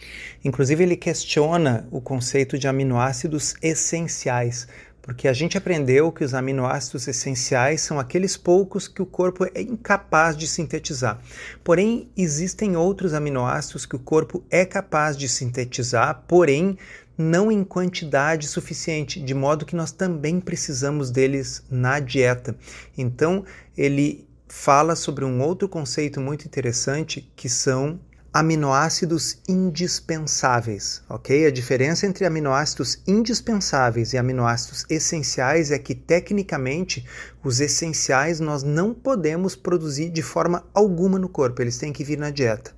Inclusive, 0.43 0.83
ele 0.83 0.97
questiona 0.97 1.87
o 1.91 2.01
conceito 2.01 2.59
de 2.59 2.67
aminoácidos 2.67 3.55
essenciais, 3.63 4.67
Porque 5.11 5.27
a 5.27 5.33
gente 5.33 5.59
aprendeu 5.59 6.13
que 6.13 6.23
os 6.23 6.35
aminoácidos 6.35 7.09
essenciais 7.09 7.81
são 7.81 7.99
aqueles 7.99 8.37
poucos 8.37 8.87
que 8.87 9.03
o 9.03 9.07
corpo 9.07 9.45
é 9.45 9.61
incapaz 9.61 10.37
de 10.37 10.47
sintetizar. 10.47 11.21
Porém, 11.65 12.09
existem 12.17 12.77
outros 12.77 13.13
aminoácidos 13.13 13.85
que 13.85 13.97
o 13.97 13.99
corpo 13.99 14.45
é 14.49 14.65
capaz 14.65 15.17
de 15.17 15.29
sintetizar, 15.29 16.23
porém 16.29 16.79
não 17.19 17.51
em 17.51 17.65
quantidade 17.65 18.47
suficiente, 18.47 19.21
de 19.21 19.35
modo 19.35 19.67
que 19.67 19.75
nós 19.75 19.91
também 19.91 20.39
precisamos 20.39 21.11
deles 21.11 21.65
na 21.69 21.99
dieta. 21.99 22.55
Então, 22.97 23.45
ele 23.77 24.29
fala 24.47 24.95
sobre 24.95 25.25
um 25.25 25.43
outro 25.43 25.69
conceito 25.69 26.21
muito 26.21 26.45
interessante 26.45 27.29
que 27.35 27.49
são 27.49 27.99
aminoácidos 28.33 29.39
indispensáveis, 29.49 31.03
ok? 31.09 31.47
A 31.47 31.51
diferença 31.51 32.07
entre 32.07 32.25
aminoácidos 32.25 33.03
indispensáveis 33.05 34.13
e 34.13 34.19
aminoácidos 34.19 34.87
essenciais 34.89 35.73
é 35.73 35.79
que, 35.81 35.97
tecnicamente, 35.97 37.05
os 37.43 37.61
essenciais 37.61 38.39
nós 38.39 38.63
não 38.63 38.95
podemos 38.95 39.57
produzir 39.57 40.11
de 40.11 40.23
forma 40.23 40.65
alguma 40.73 41.19
no 41.19 41.29
corpo, 41.29 41.61
eles 41.61 41.77
têm 41.77 41.93
que 41.93 42.05
vir 42.05 42.19
na 42.19 42.31
dieta. 42.31 42.71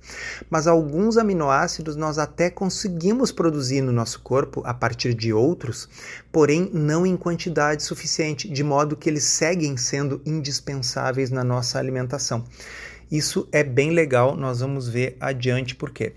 Mas 0.49 0.65
alguns 0.65 1.17
aminoácidos 1.17 1.95
nós 1.95 2.17
até 2.17 2.49
conseguimos 2.49 3.31
produzir 3.31 3.81
no 3.81 3.91
nosso 3.91 4.21
corpo 4.21 4.63
a 4.65 4.73
partir 4.73 5.13
de 5.13 5.31
outros, 5.31 5.87
porém 6.31 6.67
não 6.73 7.05
em 7.05 7.15
quantidade 7.15 7.83
suficiente, 7.83 8.49
de 8.49 8.63
modo 8.63 8.97
que 8.97 9.07
eles 9.07 9.25
seguem 9.25 9.77
sendo 9.77 10.19
indispensáveis 10.25 11.29
na 11.29 11.43
nossa 11.43 11.77
alimentação. 11.77 12.43
Isso 13.11 13.47
é 13.51 13.63
bem 13.63 13.91
legal, 13.91 14.35
nós 14.35 14.59
vamos 14.59 14.87
ver 14.87 15.15
adiante 15.19 15.75
por 15.75 15.91
quê. 15.91 16.13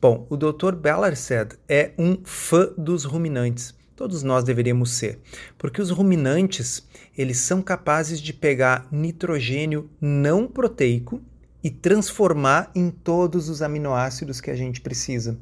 Bom, 0.00 0.26
o 0.30 0.36
Dr. 0.36 0.74
Ballarced 0.74 1.58
é 1.68 1.92
um 1.98 2.18
fã 2.24 2.70
dos 2.76 3.04
ruminantes. 3.04 3.74
Todos 3.94 4.22
nós 4.22 4.44
deveríamos 4.44 4.92
ser, 4.92 5.18
porque 5.58 5.82
os 5.82 5.90
ruminantes, 5.90 6.82
eles 7.16 7.36
são 7.36 7.60
capazes 7.60 8.18
de 8.18 8.32
pegar 8.32 8.88
nitrogênio 8.90 9.90
não 10.00 10.46
proteico 10.46 11.20
e 11.62 11.68
transformar 11.68 12.70
em 12.74 12.90
todos 12.90 13.50
os 13.50 13.60
aminoácidos 13.60 14.40
que 14.40 14.50
a 14.50 14.56
gente 14.56 14.80
precisa. 14.80 15.38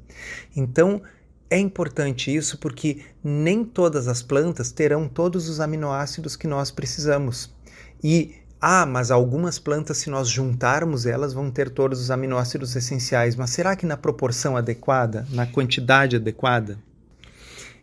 Então, 0.57 1.01
é 1.51 1.59
importante 1.59 2.35
isso 2.35 2.59
porque 2.59 3.03
nem 3.23 3.65
todas 3.65 4.09
as 4.09 4.23
plantas 4.23 4.73
terão 4.73 5.09
todos 5.09 5.49
os 5.49 5.61
aminoácidos 5.61 6.37
que 6.37 6.47
nós 6.47 6.71
precisamos. 6.71 7.55
E 8.03 8.35
ah, 8.61 8.85
mas 8.85 9.11
algumas 9.11 9.59
plantas, 9.59 9.99
se 9.99 10.11
nós 10.11 10.29
juntarmos 10.29 11.07
elas, 11.07 11.33
vão 11.33 11.51
ter 11.51 11.71
todos 11.71 12.01
os 12.01 12.11
aminoácidos 12.11 12.75
essenciais. 12.75 13.37
Mas 13.37 13.51
será 13.51 13.77
que 13.77 13.87
na 13.87 13.97
proporção 13.97 14.57
adequada, 14.57 15.27
na 15.31 15.47
quantidade 15.47 16.17
adequada? 16.17 16.79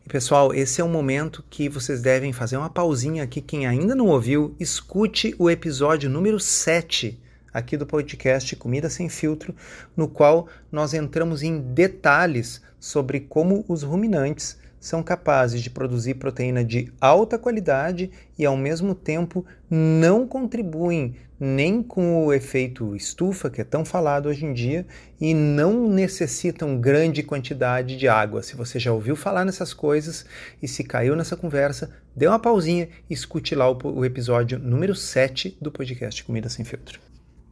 E 0.05 0.09
pessoal, 0.09 0.53
esse 0.53 0.81
é 0.81 0.83
um 0.83 0.91
momento 0.91 1.43
que 1.49 1.69
vocês 1.69 2.01
devem 2.01 2.33
fazer 2.33 2.57
uma 2.57 2.69
pausinha 2.69 3.23
aqui. 3.23 3.41
Quem 3.41 3.65
ainda 3.65 3.95
não 3.95 4.07
ouviu, 4.07 4.53
escute 4.59 5.33
o 5.39 5.49
episódio 5.49 6.09
número 6.09 6.39
7 6.39 7.19
aqui 7.53 7.77
do 7.77 7.85
podcast 7.85 8.53
Comida 8.57 8.89
Sem 8.89 9.07
Filtro, 9.07 9.55
no 9.95 10.09
qual 10.09 10.47
nós 10.69 10.93
entramos 10.93 11.41
em 11.41 11.57
detalhes 11.57 12.61
sobre 12.77 13.21
como 13.21 13.63
os 13.67 13.81
ruminantes 13.81 14.57
são 14.85 15.01
capazes 15.01 15.63
de 15.63 15.69
produzir 15.71 16.13
proteína 16.13 16.63
de 16.63 16.93
alta 17.01 17.39
qualidade 17.39 18.11
e, 18.37 18.45
ao 18.45 18.55
mesmo 18.55 18.93
tempo, 18.93 19.43
não 19.67 20.27
contribuem 20.27 21.15
nem 21.39 21.81
com 21.81 22.23
o 22.23 22.31
efeito 22.31 22.95
estufa, 22.95 23.49
que 23.49 23.59
é 23.59 23.63
tão 23.63 23.83
falado 23.83 24.27
hoje 24.29 24.45
em 24.45 24.53
dia, 24.53 24.85
e 25.19 25.33
não 25.33 25.89
necessitam 25.89 26.79
grande 26.79 27.23
quantidade 27.23 27.97
de 27.97 28.07
água. 28.07 28.43
Se 28.43 28.55
você 28.55 28.77
já 28.77 28.93
ouviu 28.93 29.15
falar 29.15 29.43
nessas 29.43 29.73
coisas 29.73 30.23
e 30.61 30.67
se 30.67 30.83
caiu 30.83 31.15
nessa 31.15 31.35
conversa, 31.35 31.89
dê 32.15 32.27
uma 32.27 32.37
pausinha 32.37 32.87
e 33.09 33.13
escute 33.13 33.55
lá 33.55 33.67
o, 33.67 33.77
o 33.83 34.05
episódio 34.05 34.59
número 34.59 34.93
7 34.93 35.57
do 35.59 35.71
podcast 35.71 36.23
Comida 36.23 36.47
Sem 36.47 36.63
Filtro. 36.63 36.99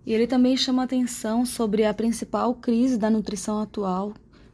E 0.05 0.13
ele 0.13 0.27
também 0.27 0.55
chama 0.55 0.83
atenção 0.83 1.45
sobre 1.47 1.83
a 1.83 1.93
principal 1.95 2.53
crise 2.53 2.95
da 2.95 3.09
nutrição 3.09 3.59
atual, 3.59 4.13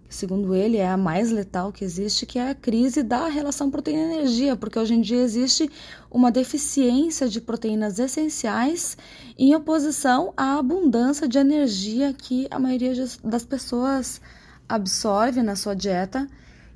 segundo 0.09 0.55
ele, 0.55 0.77
é 0.77 0.87
a 0.87 0.97
mais 0.97 1.31
letal 1.31 1.71
que 1.71 1.85
existe, 1.85 2.25
que 2.25 2.39
é 2.39 2.49
a 2.49 2.55
crise 2.55 3.03
da 3.03 3.27
relação 3.27 3.69
proteína-energia, 3.69 4.55
porque 4.55 4.79
hoje 4.79 4.95
em 4.95 5.01
dia 5.01 5.21
existe 5.21 5.69
uma 6.09 6.31
deficiência 6.31 7.29
de 7.29 7.39
proteínas 7.39 7.99
essenciais 7.99 8.97
em 9.37 9.55
oposição 9.55 10.33
à 10.35 10.57
abundância 10.57 11.27
de 11.27 11.37
energia 11.37 12.11
que 12.11 12.47
a 12.49 12.57
maioria 12.57 12.93
das 13.23 13.45
pessoas 13.45 14.19
absorve 14.67 15.43
na 15.43 15.55
sua 15.55 15.75
dieta. 15.75 16.27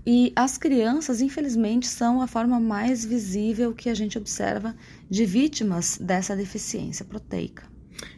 E 0.06 0.34
as 0.36 0.58
crianças, 0.58 1.22
infelizmente, 1.22 1.88
são 1.88 2.22
a 2.22 2.28
forma 2.28 2.60
mais 2.60 3.06
visível 3.06 3.74
que 3.74 3.90
a 3.90 3.94
gente 3.94 4.18
observa 4.18 4.76
de 5.10 5.26
vítimas 5.26 5.98
dessa 5.98 6.36
deficiência 6.36 7.06
proteica. 7.06 7.73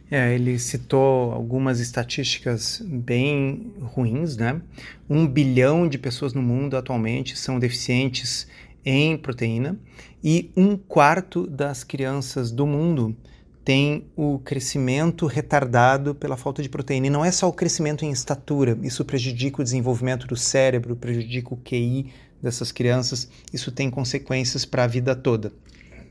É, 0.10 0.36
ele 0.36 0.60
citou 0.60 1.32
algumas 1.32 1.80
estatísticas 1.80 2.82
bem 2.86 3.74
ruins, 3.82 4.38
né? 4.38 4.62
Um 5.10 5.26
bilhão 5.28 5.88
de 5.88 5.98
pessoas 5.98 6.34
no 6.34 6.44
mundo 6.44 6.78
atualmente 6.78 7.38
são 7.38 7.58
deficientes 7.58 8.48
em 8.86 9.18
proteína 9.18 9.80
e 10.24 10.52
um 10.56 10.78
quarto 10.78 11.48
das 11.48 11.84
crianças 11.84 12.52
do 12.52 12.68
mundo 12.68 13.16
tem 13.64 14.06
o 14.16 14.38
crescimento 14.38 15.26
retardado 15.26 16.14
pela 16.14 16.38
falta 16.38 16.62
de 16.62 16.70
proteína. 16.70 17.08
E 17.08 17.10
não 17.10 17.26
é 17.26 17.32
só 17.32 17.50
o 17.50 17.54
crescimento 17.54 18.06
em 18.06 18.12
estatura, 18.12 18.78
isso 18.84 19.04
prejudica 19.04 19.60
o 19.60 19.64
desenvolvimento 19.64 20.28
do 20.28 20.36
cérebro, 20.36 20.96
prejudica 20.96 21.52
o 21.52 21.58
QI 21.58 22.14
dessas 22.40 22.72
crianças, 22.72 23.28
isso 23.52 23.72
tem 23.72 23.90
consequências 23.90 24.66
para 24.66 24.84
a 24.84 24.88
vida 24.88 25.16
toda. 25.16 25.52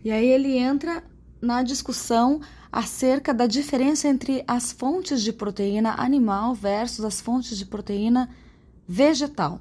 E 0.04 0.10
aí 0.10 0.28
ele 0.28 0.58
entra 0.58 1.04
na 1.44 1.62
discussão 1.62 2.40
acerca 2.72 3.32
da 3.32 3.46
diferença 3.46 4.08
entre 4.08 4.42
as 4.48 4.72
fontes 4.72 5.22
de 5.22 5.32
proteína 5.32 5.94
animal 5.98 6.54
versus 6.54 7.04
as 7.04 7.20
fontes 7.20 7.56
de 7.56 7.66
proteína 7.66 8.28
vegetal. 8.88 9.60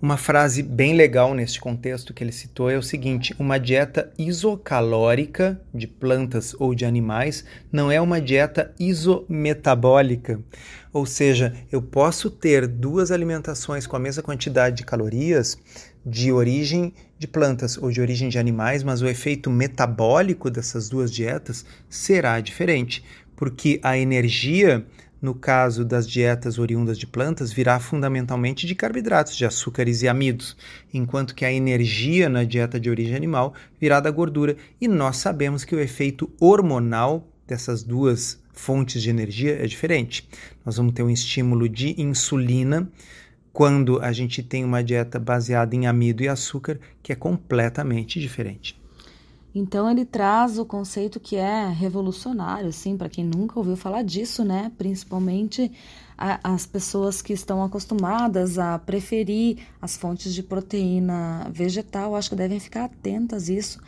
Uma 0.00 0.16
frase 0.16 0.64
bem 0.64 0.94
legal 0.94 1.32
neste 1.32 1.60
contexto 1.60 2.12
que 2.12 2.24
ele 2.24 2.32
citou 2.32 2.68
é 2.68 2.76
o 2.76 2.82
seguinte: 2.82 3.32
uma 3.38 3.56
dieta 3.56 4.12
isocalórica 4.18 5.60
de 5.72 5.86
plantas 5.86 6.56
ou 6.58 6.74
de 6.74 6.84
animais 6.84 7.44
não 7.70 7.88
é 7.88 8.00
uma 8.00 8.20
dieta 8.20 8.74
isometabólica. 8.80 10.40
Ou 10.92 11.06
seja, 11.06 11.54
eu 11.70 11.80
posso 11.80 12.28
ter 12.28 12.66
duas 12.66 13.12
alimentações 13.12 13.86
com 13.86 13.94
a 13.94 14.00
mesma 14.00 14.24
quantidade 14.24 14.78
de 14.78 14.84
calorias 14.84 15.56
de 16.04 16.32
origem 16.32 16.92
de 17.18 17.28
plantas 17.28 17.78
ou 17.78 17.90
de 17.90 18.00
origem 18.00 18.28
de 18.28 18.38
animais, 18.38 18.82
mas 18.82 19.00
o 19.02 19.06
efeito 19.06 19.50
metabólico 19.50 20.50
dessas 20.50 20.88
duas 20.88 21.12
dietas 21.12 21.64
será 21.88 22.40
diferente, 22.40 23.04
porque 23.36 23.78
a 23.82 23.96
energia, 23.96 24.84
no 25.20 25.34
caso 25.34 25.84
das 25.84 26.08
dietas 26.08 26.58
oriundas 26.58 26.98
de 26.98 27.06
plantas, 27.06 27.52
virá 27.52 27.78
fundamentalmente 27.78 28.66
de 28.66 28.74
carboidratos, 28.74 29.36
de 29.36 29.46
açúcares 29.46 30.02
e 30.02 30.08
amidos, 30.08 30.56
enquanto 30.92 31.34
que 31.34 31.44
a 31.44 31.52
energia 31.52 32.28
na 32.28 32.42
dieta 32.42 32.80
de 32.80 32.90
origem 32.90 33.14
animal 33.14 33.54
virá 33.80 34.00
da 34.00 34.10
gordura. 34.10 34.56
E 34.80 34.88
nós 34.88 35.18
sabemos 35.18 35.64
que 35.64 35.76
o 35.76 35.80
efeito 35.80 36.28
hormonal 36.40 37.28
dessas 37.46 37.82
duas 37.84 38.40
fontes 38.52 39.02
de 39.02 39.10
energia 39.10 39.62
é 39.62 39.66
diferente. 39.66 40.28
Nós 40.64 40.76
vamos 40.76 40.92
ter 40.92 41.02
um 41.02 41.10
estímulo 41.10 41.68
de 41.68 42.00
insulina 42.00 42.90
quando 43.52 44.00
a 44.00 44.12
gente 44.12 44.42
tem 44.42 44.64
uma 44.64 44.82
dieta 44.82 45.18
baseada 45.18 45.76
em 45.76 45.86
amido 45.86 46.22
e 46.22 46.28
açúcar, 46.28 46.80
que 47.02 47.12
é 47.12 47.16
completamente 47.16 48.18
diferente. 48.18 48.80
Então 49.54 49.90
ele 49.90 50.06
traz 50.06 50.58
o 50.58 50.64
conceito 50.64 51.20
que 51.20 51.36
é 51.36 51.68
revolucionário, 51.68 52.70
assim, 52.70 52.96
para 52.96 53.10
quem 53.10 53.22
nunca 53.22 53.58
ouviu 53.58 53.76
falar 53.76 54.02
disso, 54.02 54.42
né? 54.42 54.72
Principalmente 54.78 55.70
a, 56.16 56.54
as 56.54 56.64
pessoas 56.64 57.20
que 57.20 57.34
estão 57.34 57.62
acostumadas 57.62 58.58
a 58.58 58.78
preferir 58.78 59.58
as 59.80 59.94
fontes 59.94 60.32
de 60.32 60.42
proteína 60.42 61.50
vegetal, 61.52 62.16
acho 62.16 62.30
que 62.30 62.36
devem 62.36 62.58
ficar 62.58 62.84
atentas 62.84 63.50
a 63.50 63.52
isso, 63.52 63.78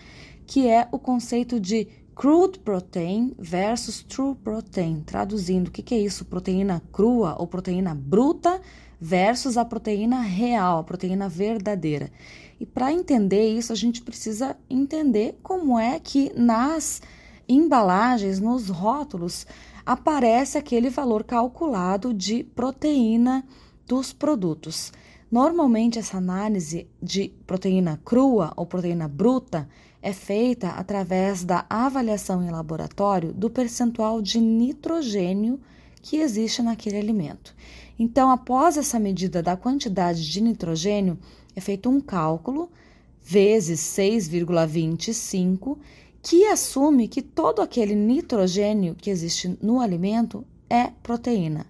que 0.46 0.68
é 0.68 0.86
o 0.92 0.98
conceito 0.98 1.58
de 1.58 1.88
crude 2.14 2.58
protein 2.58 3.34
versus 3.38 4.02
true 4.02 4.34
protein. 4.34 5.00
Traduzindo, 5.00 5.68
o 5.68 5.70
que, 5.70 5.82
que 5.82 5.94
é 5.94 5.98
isso? 5.98 6.26
Proteína 6.26 6.82
crua 6.92 7.36
ou 7.38 7.46
proteína 7.46 7.94
bruta 7.94 8.60
versus 9.04 9.58
a 9.58 9.66
proteína 9.66 10.20
real, 10.20 10.78
a 10.78 10.82
proteína 10.82 11.28
verdadeira. 11.28 12.10
E 12.58 12.64
para 12.64 12.90
entender 12.90 13.46
isso, 13.50 13.70
a 13.70 13.76
gente 13.76 14.00
precisa 14.00 14.56
entender 14.70 15.38
como 15.42 15.78
é 15.78 16.00
que 16.00 16.32
nas 16.34 17.02
embalagens, 17.46 18.40
nos 18.40 18.70
rótulos, 18.70 19.46
aparece 19.84 20.56
aquele 20.56 20.88
valor 20.88 21.22
calculado 21.22 22.14
de 22.14 22.44
proteína 22.44 23.44
dos 23.86 24.10
produtos. 24.10 24.90
Normalmente, 25.30 25.98
essa 25.98 26.16
análise 26.16 26.88
de 27.02 27.28
proteína 27.46 28.00
crua 28.06 28.54
ou 28.56 28.64
proteína 28.64 29.06
bruta 29.06 29.68
é 30.00 30.14
feita 30.14 30.68
através 30.68 31.44
da 31.44 31.66
avaliação 31.68 32.42
em 32.42 32.50
laboratório 32.50 33.34
do 33.34 33.50
percentual 33.50 34.22
de 34.22 34.40
nitrogênio 34.40 35.60
que 36.00 36.16
existe 36.18 36.62
naquele 36.62 36.96
alimento. 36.96 37.54
Então, 37.98 38.30
após 38.30 38.76
essa 38.76 38.98
medida 38.98 39.42
da 39.42 39.56
quantidade 39.56 40.30
de 40.30 40.40
nitrogênio, 40.40 41.18
é 41.54 41.60
feito 41.60 41.88
um 41.88 42.00
cálculo 42.00 42.70
vezes 43.22 43.80
6,25, 43.80 45.78
que 46.22 46.46
assume 46.46 47.08
que 47.08 47.22
todo 47.22 47.62
aquele 47.62 47.94
nitrogênio 47.94 48.94
que 48.94 49.10
existe 49.10 49.58
no 49.62 49.80
alimento 49.80 50.44
é 50.68 50.90
proteína. 51.02 51.66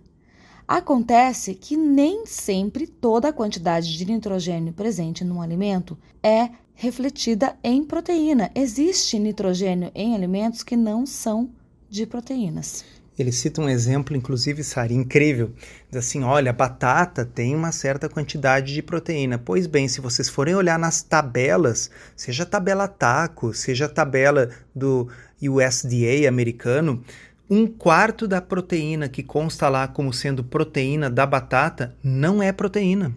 Acontece 0.67 1.55
que 1.55 1.77
nem 1.77 2.25
sempre 2.25 2.87
toda 2.87 3.29
a 3.29 3.33
quantidade 3.33 3.97
de 3.97 4.05
nitrogênio 4.07 4.73
presente 4.73 5.23
no 5.23 5.43
alimento 5.43 5.99
é 6.23 6.49
refletida 6.75 7.57
em 7.63 7.85
proteína. 7.85 8.51
Existe 8.55 9.19
nitrogênio 9.19 9.91
em 9.95 10.15
alimentos 10.15 10.63
que 10.63 10.77
não 10.77 11.05
são 11.05 11.51
de 11.89 12.07
proteínas. 12.07 12.85
Ele 13.19 13.31
cita 13.31 13.61
um 13.61 13.69
exemplo, 13.69 14.17
inclusive, 14.17 14.65
Sari, 14.65 14.95
incrível. 14.95 15.53
Diz 15.89 15.99
assim: 15.99 16.25
olha, 16.25 16.53
batata 16.53 17.25
tem 17.25 17.55
uma 17.55 17.71
certa 17.71 18.09
quantidade 18.09 18.75
de 18.75 18.83
proteína. 18.83 19.39
Pois 19.39 19.67
bem, 19.67 19.87
se 19.87 20.01
vocês 20.01 20.29
forem 20.29 20.55
olhar 20.55 20.79
nas 20.79 21.03
tabelas, 21.03 21.91
seja 22.17 22.43
a 22.43 22.47
tabela 22.47 22.89
TACO, 22.89 23.55
seja 23.55 23.87
a 23.87 23.89
tabela 23.89 24.51
do 24.75 25.09
USDA 25.41 26.29
americano, 26.29 27.05
um 27.49 27.67
quarto 27.67 28.27
da 28.27 28.41
proteína 28.41 29.09
que 29.09 29.23
consta 29.23 29.69
lá 29.69 29.87
como 29.87 30.13
sendo 30.13 30.43
proteína 30.43 31.09
da 31.09 31.25
batata 31.25 31.95
não 32.03 32.43
é 32.43 32.51
proteína. 32.53 33.15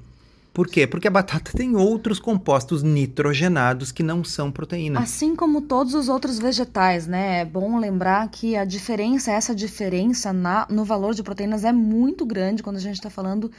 Por 0.58 0.68
quê? 0.68 0.88
Porque 0.88 1.08
a 1.08 1.12
batata 1.12 1.52
tem 1.56 1.76
outros 1.76 2.20
compostos 2.20 2.82
nitrogenados 2.82 3.92
que 3.92 4.02
não 4.02 4.24
são 4.24 4.52
proteína. 4.52 5.00
Assim 5.00 5.36
como 5.36 5.62
todos 5.62 5.94
os 5.94 6.10
outros 6.10 6.40
vegetais, 6.40 7.06
né? 7.06 7.42
É 7.42 7.46
bom 7.46 7.78
lembrar 7.78 8.28
que 8.30 8.56
a 8.56 8.66
diferença, 8.66 9.32
essa 9.32 9.54
diferença 9.54 10.34
na, 10.34 10.66
no 10.68 10.84
valor 10.84 11.14
de 11.14 11.22
proteínas 11.22 11.64
é 11.64 11.72
muito 11.72 12.26
grande 12.26 12.64
quando 12.64 12.78
a 12.78 12.80
gente 12.80 12.96
está 12.96 13.08
falando 13.08 13.52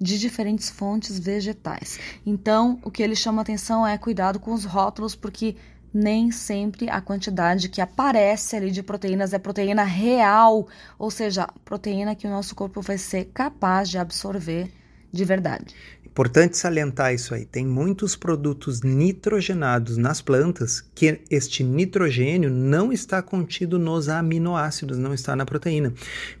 de 0.00 0.18
diferentes 0.18 0.70
fontes 0.70 1.18
vegetais. 1.18 1.98
Então, 2.24 2.78
o 2.82 2.90
que 2.90 3.02
ele 3.02 3.14
chama 3.14 3.42
atenção 3.42 3.86
é 3.86 3.98
cuidado 3.98 4.40
com 4.40 4.54
os 4.54 4.64
rótulos, 4.64 5.14
porque 5.14 5.56
nem 5.92 6.30
sempre 6.30 6.88
a 6.88 7.02
quantidade 7.02 7.68
que 7.68 7.82
aparece 7.82 8.56
ali 8.56 8.70
de 8.70 8.82
proteínas 8.82 9.34
é 9.34 9.38
proteína 9.38 9.84
real, 9.84 10.66
ou 10.98 11.10
seja, 11.10 11.50
proteína 11.66 12.14
que 12.14 12.26
o 12.26 12.30
nosso 12.30 12.54
corpo 12.54 12.80
vai 12.80 12.96
ser 12.96 13.26
capaz 13.26 13.90
de 13.90 13.98
absorver 13.98 14.72
de 15.12 15.24
verdade. 15.24 15.74
Importante 16.16 16.56
salientar 16.56 17.12
isso 17.12 17.34
aí. 17.34 17.44
Tem 17.44 17.66
muitos 17.66 18.16
produtos 18.16 18.80
nitrogenados 18.80 19.98
nas 19.98 20.22
plantas 20.22 20.82
que 20.94 21.20
este 21.30 21.62
nitrogênio 21.62 22.48
não 22.48 22.90
está 22.90 23.20
contido 23.20 23.78
nos 23.78 24.08
aminoácidos, 24.08 24.96
não 24.96 25.12
está 25.12 25.36
na 25.36 25.44
proteína. 25.44 25.92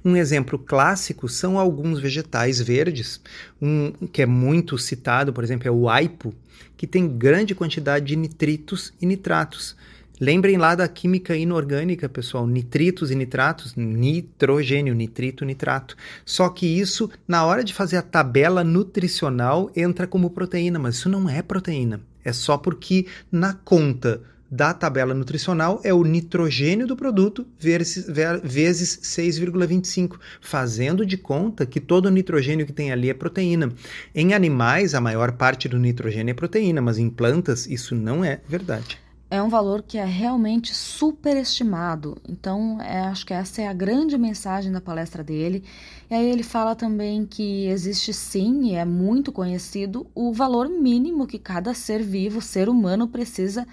Um 0.02 0.16
exemplo 0.16 0.58
clássico 0.58 1.28
são 1.28 1.58
alguns 1.58 2.00
vegetais 2.00 2.58
verdes, 2.58 3.20
um 3.60 3.92
que 4.10 4.22
é 4.22 4.26
muito 4.26 4.78
citado, 4.78 5.30
por 5.30 5.44
exemplo, 5.44 5.68
é 5.68 5.70
o 5.70 5.90
aipo, 5.90 6.34
que 6.74 6.86
tem 6.86 7.06
grande 7.06 7.54
quantidade 7.54 8.06
de 8.06 8.16
nitritos 8.16 8.94
e 8.98 9.04
nitratos. 9.04 9.76
Lembrem 10.18 10.56
lá 10.56 10.74
da 10.74 10.88
química 10.88 11.36
inorgânica, 11.36 12.08
pessoal, 12.08 12.46
nitritos 12.46 13.10
e 13.10 13.14
nitratos, 13.14 13.74
nitrogênio, 13.76 14.94
nitrito, 14.94 15.44
nitrato. 15.44 15.94
Só 16.24 16.48
que 16.48 16.66
isso, 16.66 17.10
na 17.28 17.44
hora 17.44 17.62
de 17.62 17.74
fazer 17.74 17.98
a 17.98 18.02
tabela 18.02 18.64
nutricional, 18.64 19.70
entra 19.76 20.06
como 20.06 20.30
proteína, 20.30 20.78
mas 20.78 20.94
isso 20.94 21.10
não 21.10 21.28
é 21.28 21.42
proteína. 21.42 22.00
É 22.24 22.32
só 22.32 22.56
porque 22.56 23.06
na 23.30 23.52
conta 23.52 24.22
da 24.50 24.72
tabela 24.72 25.12
nutricional 25.12 25.80
é 25.84 25.92
o 25.92 26.02
nitrogênio 26.02 26.86
do 26.86 26.96
produto 26.96 27.46
vezes, 27.58 28.06
vezes 28.42 28.98
6,25, 29.02 30.18
fazendo 30.40 31.04
de 31.04 31.18
conta 31.18 31.66
que 31.66 31.80
todo 31.80 32.06
o 32.06 32.10
nitrogênio 32.10 32.64
que 32.64 32.72
tem 32.72 32.90
ali 32.90 33.10
é 33.10 33.14
proteína. 33.14 33.70
Em 34.14 34.32
animais, 34.32 34.94
a 34.94 35.00
maior 35.00 35.32
parte 35.32 35.68
do 35.68 35.78
nitrogênio 35.78 36.30
é 36.30 36.34
proteína, 36.34 36.80
mas 36.80 36.96
em 36.96 37.10
plantas 37.10 37.66
isso 37.66 37.94
não 37.94 38.24
é 38.24 38.40
verdade 38.48 39.05
é 39.36 39.42
um 39.42 39.48
valor 39.48 39.82
que 39.82 39.98
é 39.98 40.04
realmente 40.04 40.74
superestimado. 40.74 42.16
Então, 42.28 42.80
é, 42.80 43.00
acho 43.00 43.26
que 43.26 43.34
essa 43.34 43.62
é 43.62 43.68
a 43.68 43.72
grande 43.72 44.16
mensagem 44.16 44.72
da 44.72 44.80
palestra 44.80 45.22
dele. 45.22 45.62
E 46.10 46.14
aí 46.14 46.30
ele 46.30 46.42
fala 46.42 46.74
também 46.74 47.26
que 47.26 47.66
existe 47.66 48.12
sim, 48.12 48.70
e 48.70 48.74
é 48.74 48.84
muito 48.84 49.30
conhecido, 49.30 50.06
o 50.14 50.32
valor 50.32 50.68
mínimo 50.68 51.26
que 51.26 51.38
cada 51.38 51.74
ser 51.74 52.02
vivo, 52.02 52.40
ser 52.40 52.68
humano, 52.68 53.08
precisa 53.08 53.66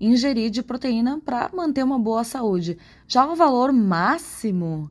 ingerir 0.00 0.50
de 0.50 0.62
proteína 0.62 1.20
para 1.24 1.50
manter 1.52 1.84
uma 1.84 1.98
boa 1.98 2.24
saúde. 2.24 2.78
Já 3.06 3.26
o 3.26 3.36
valor 3.36 3.72
máximo 3.72 4.90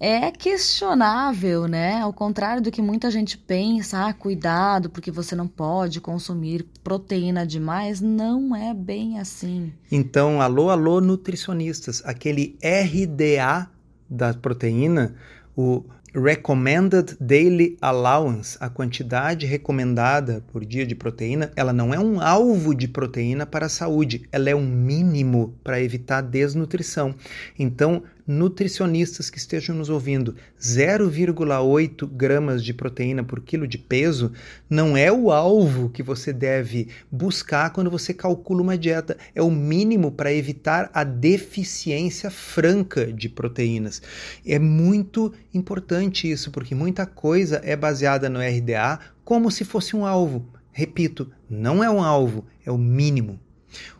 é 0.00 0.30
questionável, 0.30 1.68
né? 1.68 2.00
Ao 2.00 2.10
contrário 2.10 2.62
do 2.62 2.70
que 2.70 2.80
muita 2.80 3.10
gente 3.10 3.36
pensa, 3.36 4.06
ah, 4.06 4.14
cuidado, 4.14 4.88
porque 4.88 5.10
você 5.10 5.36
não 5.36 5.46
pode 5.46 6.00
consumir 6.00 6.66
proteína 6.82 7.46
demais, 7.46 8.00
não 8.00 8.56
é 8.56 8.72
bem 8.72 9.18
assim. 9.18 9.70
Então, 9.92 10.40
alô, 10.40 10.70
alô, 10.70 11.02
nutricionistas, 11.02 12.02
aquele 12.06 12.56
RDA 12.64 13.68
da 14.08 14.32
proteína, 14.32 15.14
o 15.54 15.84
Recommended 16.14 17.16
Daily 17.20 17.76
Allowance, 17.80 18.56
a 18.60 18.68
quantidade 18.68 19.46
recomendada 19.46 20.42
por 20.50 20.64
dia 20.64 20.84
de 20.84 20.94
proteína, 20.94 21.52
ela 21.54 21.72
não 21.72 21.94
é 21.94 22.00
um 22.00 22.20
alvo 22.20 22.74
de 22.74 22.88
proteína 22.88 23.46
para 23.46 23.66
a 23.66 23.68
saúde, 23.68 24.26
ela 24.32 24.50
é 24.50 24.54
um 24.54 24.66
mínimo 24.66 25.54
para 25.62 25.80
evitar 25.80 26.20
desnutrição. 26.20 27.14
Então, 27.56 28.02
nutricionistas 28.26 29.30
que 29.30 29.38
estejam 29.38 29.74
nos 29.74 29.88
ouvindo, 29.88 30.34
0,8 30.60 32.06
gramas 32.06 32.64
de 32.64 32.74
proteína 32.74 33.24
por 33.24 33.40
quilo 33.40 33.66
de 33.66 33.78
peso 33.78 34.32
não 34.68 34.96
é 34.96 35.10
o 35.10 35.30
alvo 35.30 35.88
que 35.88 36.02
você 36.02 36.32
deve 36.32 36.88
buscar 37.10 37.70
quando 37.70 37.90
você 37.90 38.14
calcula 38.14 38.62
uma 38.62 38.78
dieta. 38.78 39.16
É 39.34 39.42
o 39.42 39.50
mínimo 39.50 40.12
para 40.12 40.32
evitar 40.32 40.90
a 40.92 41.04
deficiência 41.04 42.30
franca 42.30 43.12
de 43.12 43.28
proteínas. 43.28 44.02
É 44.46 44.58
muito 44.58 45.32
importante 45.52 46.30
isso, 46.30 46.50
porque 46.50 46.74
muita 46.74 47.06
coisa 47.06 47.60
é 47.64 47.76
baseada 47.76 48.28
no 48.28 48.40
RDA 48.40 48.98
como 49.24 49.50
se 49.50 49.64
fosse 49.64 49.94
um 49.94 50.04
alvo. 50.04 50.46
Repito, 50.72 51.30
não 51.48 51.82
é 51.82 51.90
um 51.90 52.02
alvo, 52.02 52.44
é 52.64 52.70
o 52.70 52.78
mínimo. 52.78 53.38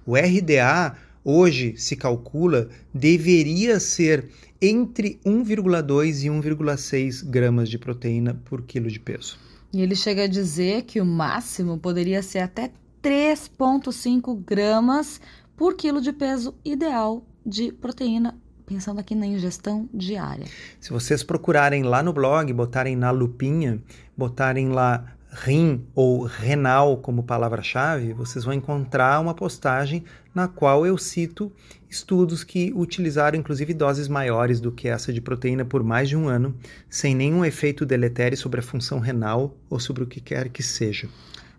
O 0.05 0.15
RDA 0.17 0.97
hoje 1.25 1.75
se 1.77 1.97
calcula 1.97 2.69
deveria 2.93 3.79
ser 3.81 4.29
entre 4.61 5.21
1,2 5.25 6.25
e 6.25 6.29
1,6 6.29 7.25
gramas 7.25 7.69
de 7.69 7.79
proteína 7.79 8.35
por 8.45 8.63
quilo 8.63 8.89
de 8.89 9.01
peso. 9.01 9.39
E 9.73 9.81
ele 9.81 9.95
chega 9.95 10.25
a 10.25 10.29
dizer 10.29 10.83
que 10.83 11.01
o 11.01 11.07
máximo 11.07 11.79
poderia 11.79 12.23
ser 12.23 12.41
até 12.41 12.73
3,5 13.03 14.43
gramas 14.45 15.21
por 15.57 15.75
quilo 15.75 16.01
de 16.01 16.13
peso 16.13 16.55
ideal 16.65 17.25
de 17.47 17.73
proteína, 17.73 18.37
pensando 18.67 19.01
aqui 19.01 19.15
na 19.15 19.27
ingestão 19.27 19.89
diária. 19.95 20.47
Se 20.81 20.91
vocês 20.91 21.23
procurarem 21.23 21.83
lá 21.83 22.03
no 22.03 22.13
blog, 22.13 22.53
botarem 22.53 22.97
na 22.97 23.11
lupinha, 23.11 23.83
botarem 24.17 24.69
lá 24.71 25.17
rim 25.31 25.87
ou 25.95 26.25
renal 26.25 26.97
como 26.99 27.23
palavra-chave, 27.23 28.13
vocês 28.13 28.45
vão 28.45 28.53
encontrar 28.53 29.21
uma 29.21 29.35
postagem 29.35 30.05
na 30.35 30.49
qual 30.49 30.87
eu 30.87 30.97
cito 30.97 31.53
estudos 31.89 32.45
que 32.45 32.73
utilizaram 32.75 33.39
inclusive 33.39 33.75
doses 33.75 34.09
maiores 34.09 34.61
do 34.61 34.71
que 34.71 34.89
essa 34.89 35.13
de 35.13 35.21
proteína 35.21 35.65
por 35.65 35.83
mais 35.83 36.09
de 36.09 36.17
um 36.17 36.29
ano, 36.29 36.55
sem 36.89 37.15
nenhum 37.15 37.45
efeito 37.45 37.85
deletério 37.85 38.39
sobre 38.39 38.61
a 38.61 38.63
função 38.63 39.01
renal 39.01 39.57
ou 39.69 39.81
sobre 39.81 40.05
o 40.05 40.07
que 40.07 40.21
quer 40.21 40.49
que 40.49 40.63
seja. 40.63 41.09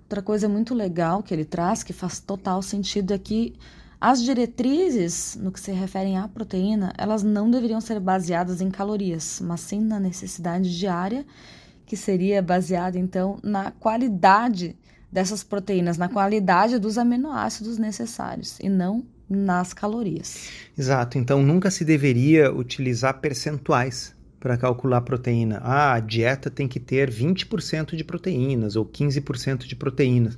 Outra 0.03 0.21
coisa 0.21 0.49
muito 0.49 0.73
legal 0.73 1.21
que 1.23 1.33
ele 1.33 1.45
traz, 1.45 1.83
que 1.83 1.93
faz 1.93 2.19
total 2.19 2.61
sentido, 2.61 3.13
é 3.13 3.17
que 3.17 3.53
as 3.99 4.23
diretrizes, 4.23 5.37
no 5.39 5.51
que 5.51 5.59
se 5.59 5.71
referem 5.71 6.17
à 6.17 6.27
proteína, 6.27 6.91
elas 6.97 7.21
não 7.21 7.51
deveriam 7.51 7.79
ser 7.79 7.99
baseadas 7.99 8.59
em 8.59 8.71
calorias, 8.71 9.39
mas 9.43 9.61
sim 9.61 9.79
na 9.79 9.99
necessidade 9.99 10.75
diária 10.77 11.25
que 11.85 11.95
seria 11.95 12.41
baseado 12.41 12.95
então 12.95 13.37
na 13.43 13.69
qualidade 13.69 14.75
dessas 15.11 15.43
proteínas, 15.43 15.97
na 15.97 16.07
qualidade 16.07 16.79
dos 16.79 16.97
aminoácidos 16.97 17.77
necessários 17.77 18.57
e 18.59 18.69
não 18.69 19.03
nas 19.29 19.73
calorias. 19.73 20.49
Exato, 20.77 21.17
então 21.17 21.41
nunca 21.41 21.71
se 21.71 21.85
deveria 21.85 22.51
utilizar 22.51 23.19
percentuais 23.19 24.13
para 24.39 24.57
calcular 24.57 25.01
proteína. 25.01 25.59
Ah, 25.63 25.93
a 25.93 25.99
dieta 25.99 26.49
tem 26.49 26.67
que 26.67 26.79
ter 26.79 27.09
20% 27.09 27.95
de 27.95 28.03
proteínas 28.03 28.75
ou 28.75 28.85
15% 28.85 29.67
de 29.67 29.75
proteínas. 29.75 30.35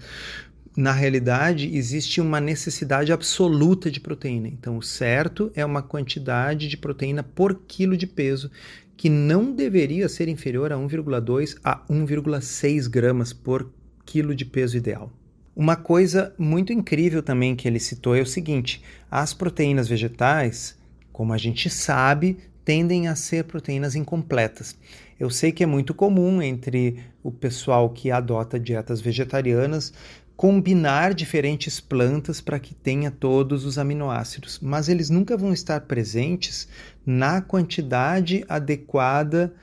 Na 0.75 0.91
realidade, 0.91 1.75
existe 1.75 2.19
uma 2.19 2.41
necessidade 2.41 3.13
absoluta 3.13 3.91
de 3.91 3.99
proteína. 3.99 4.47
Então, 4.47 4.77
o 4.77 4.81
certo 4.81 5.51
é 5.55 5.63
uma 5.63 5.83
quantidade 5.83 6.67
de 6.67 6.75
proteína 6.75 7.23
por 7.23 7.61
quilo 7.67 7.95
de 7.95 8.07
peso 8.07 8.49
que 8.97 9.07
não 9.09 9.51
deveria 9.51 10.09
ser 10.09 10.27
inferior 10.27 10.71
a 10.71 10.75
1,2 10.75 11.57
a 11.63 11.79
1,6 11.87 12.89
gramas 12.89 13.31
por 13.33 13.69
quilo 14.05 14.35
de 14.35 14.45
peso 14.45 14.77
ideal. 14.77 15.11
Uma 15.55 15.75
coisa 15.75 16.33
muito 16.37 16.73
incrível 16.73 17.21
também 17.21 17.55
que 17.55 17.67
ele 17.67 17.79
citou 17.79 18.15
é 18.15 18.21
o 18.21 18.25
seguinte: 18.25 18.81
as 19.09 19.33
proteínas 19.33 19.87
vegetais, 19.87 20.75
como 21.11 21.31
a 21.31 21.37
gente 21.37 21.69
sabe, 21.69 22.37
tendem 22.65 23.07
a 23.07 23.15
ser 23.15 23.43
proteínas 23.43 23.95
incompletas. 23.95 24.75
Eu 25.19 25.29
sei 25.29 25.51
que 25.51 25.63
é 25.63 25.67
muito 25.67 25.93
comum 25.93 26.41
entre 26.41 26.99
o 27.21 27.31
pessoal 27.31 27.89
que 27.89 28.09
adota 28.09 28.59
dietas 28.59 28.99
vegetarianas 28.99 29.93
combinar 30.35 31.13
diferentes 31.13 31.79
plantas 31.79 32.41
para 32.41 32.59
que 32.59 32.73
tenha 32.73 33.11
todos 33.11 33.65
os 33.65 33.77
aminoácidos, 33.77 34.59
mas 34.61 34.89
eles 34.89 35.09
nunca 35.09 35.37
vão 35.37 35.53
estar 35.53 35.81
presentes 35.81 36.67
na 37.05 37.41
quantidade 37.41 38.43
adequada, 38.49 39.53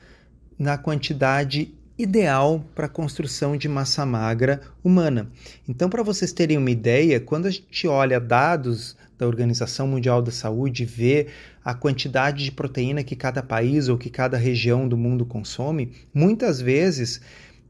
na 0.57 0.77
quantidade 0.77 1.73
ideal 1.97 2.65
para 2.73 2.85
a 2.85 2.89
construção 2.89 3.55
de 3.55 3.67
massa 3.67 4.05
magra 4.05 4.61
humana. 4.83 5.29
Então, 5.67 5.89
para 5.89 6.03
vocês 6.03 6.31
terem 6.31 6.57
uma 6.57 6.71
ideia, 6.71 7.19
quando 7.19 7.45
a 7.45 7.51
gente 7.51 7.87
olha 7.87 8.19
dados 8.19 8.95
da 9.17 9.27
Organização 9.27 9.87
Mundial 9.87 10.21
da 10.21 10.31
Saúde 10.31 10.83
e 10.83 10.85
vê 10.85 11.27
a 11.63 11.73
quantidade 11.73 12.43
de 12.43 12.51
proteína 12.51 13.03
que 13.03 13.15
cada 13.15 13.43
país 13.43 13.87
ou 13.87 13.97
que 13.97 14.09
cada 14.09 14.35
região 14.37 14.87
do 14.87 14.97
mundo 14.97 15.25
consome, 15.25 15.91
muitas 16.13 16.59
vezes 16.59 17.21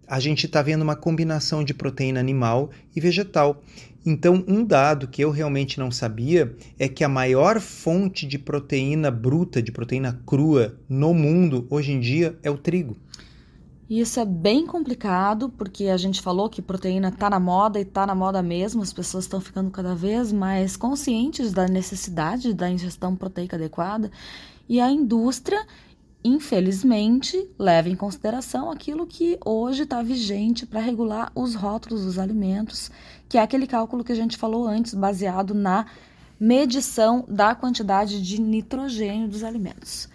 a 0.07 0.19
gente 0.19 0.45
está 0.45 0.61
vendo 0.61 0.81
uma 0.81 0.95
combinação 0.95 1.63
de 1.63 1.73
proteína 1.73 2.19
animal 2.19 2.69
e 2.95 2.99
vegetal. 2.99 3.63
Então, 4.05 4.43
um 4.47 4.63
dado 4.63 5.07
que 5.07 5.23
eu 5.23 5.29
realmente 5.29 5.79
não 5.79 5.91
sabia 5.91 6.53
é 6.77 6.87
que 6.87 7.03
a 7.03 7.09
maior 7.09 7.59
fonte 7.59 8.25
de 8.25 8.39
proteína 8.39 9.11
bruta, 9.11 9.61
de 9.61 9.71
proteína 9.71 10.19
crua 10.25 10.75
no 10.89 11.13
mundo 11.13 11.67
hoje 11.69 11.91
em 11.91 11.99
dia 11.99 12.35
é 12.43 12.49
o 12.49 12.57
trigo. 12.57 12.97
Isso 13.93 14.21
é 14.21 14.25
bem 14.25 14.65
complicado, 14.65 15.49
porque 15.49 15.87
a 15.87 15.97
gente 15.97 16.21
falou 16.21 16.49
que 16.49 16.61
proteína 16.61 17.09
está 17.09 17.29
na 17.29 17.41
moda 17.41 17.77
e 17.77 17.81
está 17.81 18.07
na 18.07 18.15
moda 18.15 18.41
mesmo, 18.41 18.81
as 18.81 18.93
pessoas 18.93 19.25
estão 19.25 19.41
ficando 19.41 19.69
cada 19.69 19.93
vez 19.93 20.31
mais 20.31 20.77
conscientes 20.77 21.51
da 21.51 21.67
necessidade 21.67 22.53
da 22.53 22.69
ingestão 22.69 23.17
proteica 23.17 23.57
adequada, 23.57 24.09
e 24.69 24.79
a 24.79 24.89
indústria 24.89 25.67
infelizmente, 26.23 27.49
leva 27.59 27.89
em 27.89 27.95
consideração 27.95 28.71
aquilo 28.71 29.05
que 29.05 29.37
hoje 29.43 29.83
está 29.83 30.01
vigente 30.01 30.65
para 30.65 30.79
regular 30.79 31.29
os 31.35 31.53
rótulos 31.55 32.05
dos 32.05 32.17
alimentos, 32.17 32.89
que 33.27 33.37
é 33.39 33.41
aquele 33.41 33.67
cálculo 33.67 34.05
que 34.05 34.11
a 34.13 34.15
gente 34.15 34.37
falou 34.37 34.67
antes, 34.67 34.93
baseado 34.93 35.53
na 35.53 35.85
medição 36.39 37.25
da 37.27 37.55
quantidade 37.55 38.21
de 38.21 38.39
nitrogênio 38.39 39.27
dos 39.27 39.43
alimentos. 39.43 40.07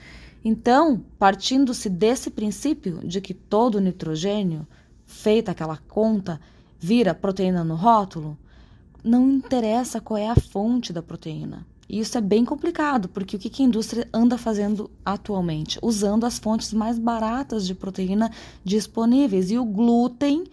Então, 0.48 1.02
partindo-se 1.18 1.90
desse 1.90 2.30
princípio 2.30 3.00
de 3.02 3.20
que 3.20 3.34
todo 3.34 3.80
nitrogênio, 3.80 4.64
feita 5.04 5.50
aquela 5.50 5.76
conta, 5.76 6.40
vira 6.78 7.12
proteína 7.12 7.64
no 7.64 7.74
rótulo, 7.74 8.38
não 9.02 9.28
interessa 9.28 10.00
qual 10.00 10.16
é 10.16 10.28
a 10.28 10.36
fonte 10.36 10.92
da 10.92 11.02
proteína. 11.02 11.66
E 11.88 11.98
isso 11.98 12.16
é 12.16 12.20
bem 12.20 12.44
complicado, 12.44 13.08
porque 13.08 13.34
o 13.34 13.40
que 13.40 13.60
a 13.60 13.66
indústria 13.66 14.08
anda 14.14 14.38
fazendo 14.38 14.88
atualmente? 15.04 15.80
Usando 15.82 16.24
as 16.24 16.38
fontes 16.38 16.72
mais 16.72 16.96
baratas 16.96 17.66
de 17.66 17.74
proteína 17.74 18.30
disponíveis. 18.62 19.50
E 19.50 19.58
o 19.58 19.64
glúten 19.64 20.44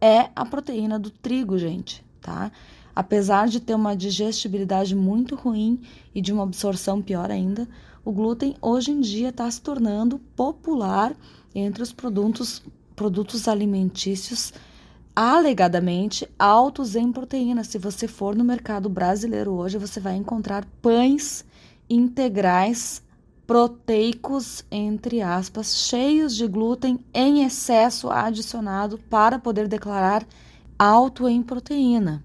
é 0.00 0.30
a 0.34 0.46
proteína 0.46 0.98
do 0.98 1.10
trigo, 1.10 1.58
gente, 1.58 2.02
tá? 2.22 2.50
Apesar 2.96 3.48
de 3.48 3.60
ter 3.60 3.74
uma 3.74 3.94
digestibilidade 3.94 4.96
muito 4.96 5.34
ruim 5.34 5.82
e 6.14 6.22
de 6.22 6.32
uma 6.32 6.44
absorção 6.44 7.02
pior 7.02 7.30
ainda, 7.30 7.68
o 8.04 8.12
glúten 8.12 8.56
hoje 8.60 8.90
em 8.90 9.00
dia 9.00 9.28
está 9.28 9.50
se 9.50 9.60
tornando 9.60 10.18
popular 10.18 11.14
entre 11.54 11.82
os 11.82 11.92
produtos, 11.92 12.62
produtos 12.96 13.46
alimentícios 13.46 14.52
alegadamente 15.14 16.28
altos 16.38 16.96
em 16.96 17.12
proteína. 17.12 17.64
Se 17.64 17.78
você 17.78 18.08
for 18.08 18.34
no 18.34 18.44
mercado 18.44 18.88
brasileiro 18.88 19.52
hoje, 19.52 19.78
você 19.78 20.00
vai 20.00 20.16
encontrar 20.16 20.64
pães 20.80 21.44
integrais 21.88 23.02
proteicos, 23.46 24.64
entre 24.70 25.20
aspas, 25.20 25.76
cheios 25.76 26.34
de 26.34 26.46
glúten 26.46 26.98
em 27.12 27.44
excesso 27.44 28.10
adicionado 28.10 28.98
para 29.10 29.38
poder 29.38 29.68
declarar 29.68 30.26
alto 30.78 31.28
em 31.28 31.42
proteína. 31.42 32.24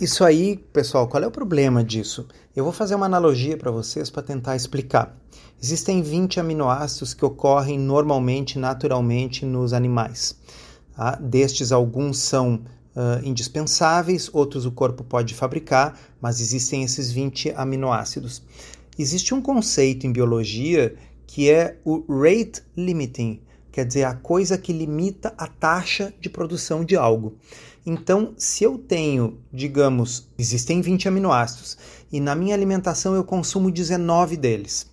Isso 0.00 0.22
aí, 0.22 0.56
pessoal, 0.72 1.08
qual 1.08 1.24
é 1.24 1.26
o 1.26 1.30
problema 1.30 1.82
disso? 1.82 2.28
Eu 2.54 2.62
vou 2.62 2.72
fazer 2.72 2.94
uma 2.94 3.06
analogia 3.06 3.56
para 3.56 3.72
vocês 3.72 4.08
para 4.08 4.22
tentar 4.22 4.54
explicar. 4.54 5.18
Existem 5.60 6.02
20 6.02 6.38
aminoácidos 6.38 7.14
que 7.14 7.24
ocorrem 7.24 7.76
normalmente, 7.76 8.60
naturalmente 8.60 9.44
nos 9.44 9.72
animais. 9.72 10.36
Tá? 10.94 11.16
Destes, 11.16 11.72
alguns 11.72 12.18
são 12.18 12.62
uh, 12.94 13.24
indispensáveis, 13.24 14.30
outros 14.32 14.64
o 14.64 14.70
corpo 14.70 15.02
pode 15.02 15.34
fabricar, 15.34 15.98
mas 16.20 16.40
existem 16.40 16.84
esses 16.84 17.10
20 17.10 17.50
aminoácidos. 17.56 18.40
Existe 18.96 19.34
um 19.34 19.42
conceito 19.42 20.06
em 20.06 20.12
biologia 20.12 20.94
que 21.26 21.50
é 21.50 21.76
o 21.84 22.04
rate 22.08 22.62
limiting, 22.76 23.40
quer 23.72 23.84
dizer, 23.84 24.04
a 24.04 24.14
coisa 24.14 24.56
que 24.56 24.72
limita 24.72 25.34
a 25.36 25.48
taxa 25.48 26.14
de 26.20 26.28
produção 26.30 26.84
de 26.84 26.94
algo. 26.96 27.36
Então, 27.90 28.34
se 28.36 28.64
eu 28.64 28.76
tenho, 28.76 29.38
digamos, 29.50 30.28
existem 30.38 30.82
20 30.82 31.08
aminoácidos 31.08 31.78
e 32.12 32.20
na 32.20 32.34
minha 32.34 32.54
alimentação 32.54 33.14
eu 33.14 33.24
consumo 33.24 33.70
19 33.70 34.36
deles, 34.36 34.90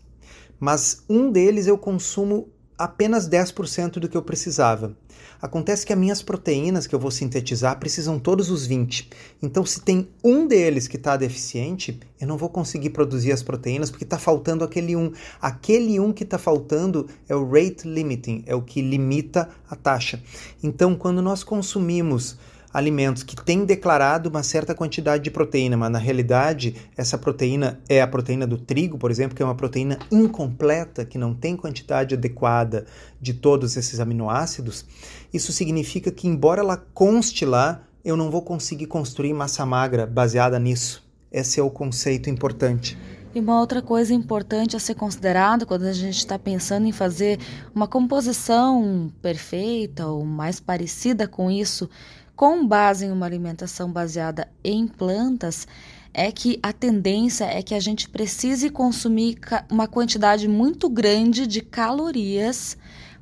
mas 0.58 1.04
um 1.10 1.30
deles 1.30 1.68
eu 1.68 1.78
consumo 1.78 2.48
apenas 2.78 3.28
10% 3.28 4.00
do 4.00 4.08
que 4.08 4.16
eu 4.16 4.22
precisava. 4.22 4.96
Acontece 5.42 5.86
que 5.86 5.92
as 5.92 6.00
minhas 6.00 6.22
proteínas 6.22 6.88
que 6.88 6.96
eu 6.96 7.00
vou 7.00 7.12
sintetizar 7.12 7.78
precisam 7.80 8.18
todos 8.18 8.50
os 8.50 8.66
20. 8.66 9.10
Então, 9.44 9.66
se 9.66 9.82
tem 9.82 10.08
um 10.24 10.48
deles 10.48 10.88
que 10.88 10.96
está 10.96 11.18
deficiente, 11.18 12.00
eu 12.20 12.26
não 12.26 12.38
vou 12.38 12.48
conseguir 12.48 12.92
produzir 12.92 13.34
as 13.34 13.44
proteínas 13.44 13.92
porque 13.92 14.06
está 14.06 14.18
faltando 14.18 14.64
aquele 14.64 14.96
um. 14.96 15.12
Aquele 15.42 16.00
um 16.00 16.14
que 16.14 16.24
está 16.24 16.38
faltando 16.38 17.10
é 17.28 17.36
o 17.36 17.46
rate 17.46 17.86
limiting, 17.86 18.44
é 18.46 18.56
o 18.56 18.62
que 18.62 18.82
limita 18.82 19.50
a 19.70 19.76
taxa. 19.76 20.24
Então, 20.64 20.96
quando 20.96 21.22
nós 21.22 21.44
consumimos 21.44 22.38
alimentos 22.76 23.24
que 23.24 23.38
têm 23.38 23.64
declarado 23.64 24.30
uma 24.30 24.44
certa 24.44 24.76
quantidade 24.76 25.24
de 25.24 25.32
proteína, 25.32 25.78
mas 25.78 25.90
na 25.90 25.98
realidade 25.98 26.76
essa 26.98 27.18
proteína 27.18 27.80
é 27.88 28.02
a 28.02 28.08
proteína 28.08 28.46
do 28.46 28.58
trigo, 28.58 28.98
por 28.98 29.10
exemplo, 29.10 29.34
que 29.34 29.42
é 29.42 29.46
uma 29.46 29.56
proteína 29.56 29.98
incompleta, 30.12 31.06
que 31.06 31.18
não 31.18 31.34
tem 31.34 31.56
quantidade 31.56 32.16
adequada 32.16 32.86
de 33.22 33.34
todos 33.34 33.78
esses 33.78 34.02
aminoácidos, 34.02 34.86
isso 35.34 35.54
significa 35.54 36.12
que, 36.12 36.28
embora 36.28 36.60
ela 36.60 36.76
conste 36.76 37.46
lá, 37.46 37.82
eu 38.04 38.18
não 38.18 38.30
vou 38.30 38.42
conseguir 38.42 38.88
construir 38.88 39.34
massa 39.34 39.66
magra 39.66 40.06
baseada 40.06 40.60
nisso. 40.60 41.02
Esse 41.32 41.62
é 41.62 41.64
o 41.64 41.70
conceito 41.70 42.30
importante. 42.30 42.98
E 43.34 43.40
uma 43.40 43.58
outra 43.60 43.82
coisa 43.82 44.14
importante 44.14 44.76
a 44.76 44.80
ser 44.80 44.96
considerada 44.96 45.66
quando 45.66 45.84
a 45.84 45.94
gente 45.94 46.18
está 46.18 46.38
pensando 46.38 46.88
em 46.88 46.92
fazer 46.92 47.40
uma 47.74 47.88
composição 47.88 49.10
perfeita 49.22 50.08
ou 50.08 50.26
mais 50.26 50.60
parecida 50.60 51.26
com 51.26 51.50
isso 51.50 51.90
com 52.36 52.68
base 52.68 53.06
em 53.06 53.12
uma 53.12 53.26
alimentação 53.26 53.92
baseada 53.92 54.48
em 54.64 54.88
plantas, 54.88 55.68
é 56.14 56.32
que 56.32 56.60
a 56.64 56.72
tendência 56.72 57.46
é 57.46 57.62
que 57.62 57.74
a 57.74 57.80
gente 57.80 58.10
precise 58.10 58.70
consumir 58.70 59.38
uma 59.70 59.88
quantidade 59.88 60.48
muito 60.48 60.90
grande 60.90 61.46
de 61.46 61.62
calorias 61.62 62.78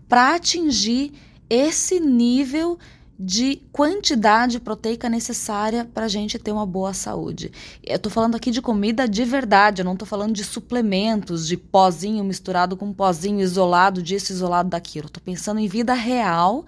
para 0.07 0.35
atingir 0.35 1.11
esse 1.49 1.99
nível 1.99 2.77
de 3.25 3.61
quantidade 3.71 4.59
proteica 4.59 5.07
necessária 5.07 5.85
para 5.85 6.05
a 6.05 6.09
gente 6.09 6.37
ter 6.37 6.51
uma 6.51 6.65
boa 6.65 6.93
saúde. 6.93 7.53
Eu 7.81 7.95
estou 7.95 8.11
falando 8.11 8.35
aqui 8.35 8.51
de 8.51 8.61
comida 8.61 9.07
de 9.07 9.23
verdade, 9.23 9.81
eu 9.81 9.85
não 9.85 9.93
estou 9.93 10.05
falando 10.05 10.33
de 10.33 10.43
suplementos, 10.43 11.47
de 11.47 11.55
pozinho 11.55 12.21
misturado 12.21 12.75
com 12.75 12.91
pozinho 12.91 13.39
isolado 13.39 14.03
disso, 14.03 14.33
isolado 14.33 14.69
daquilo. 14.69 15.07
Estou 15.07 15.23
pensando 15.23 15.61
em 15.61 15.69
vida 15.69 15.93
real 15.93 16.65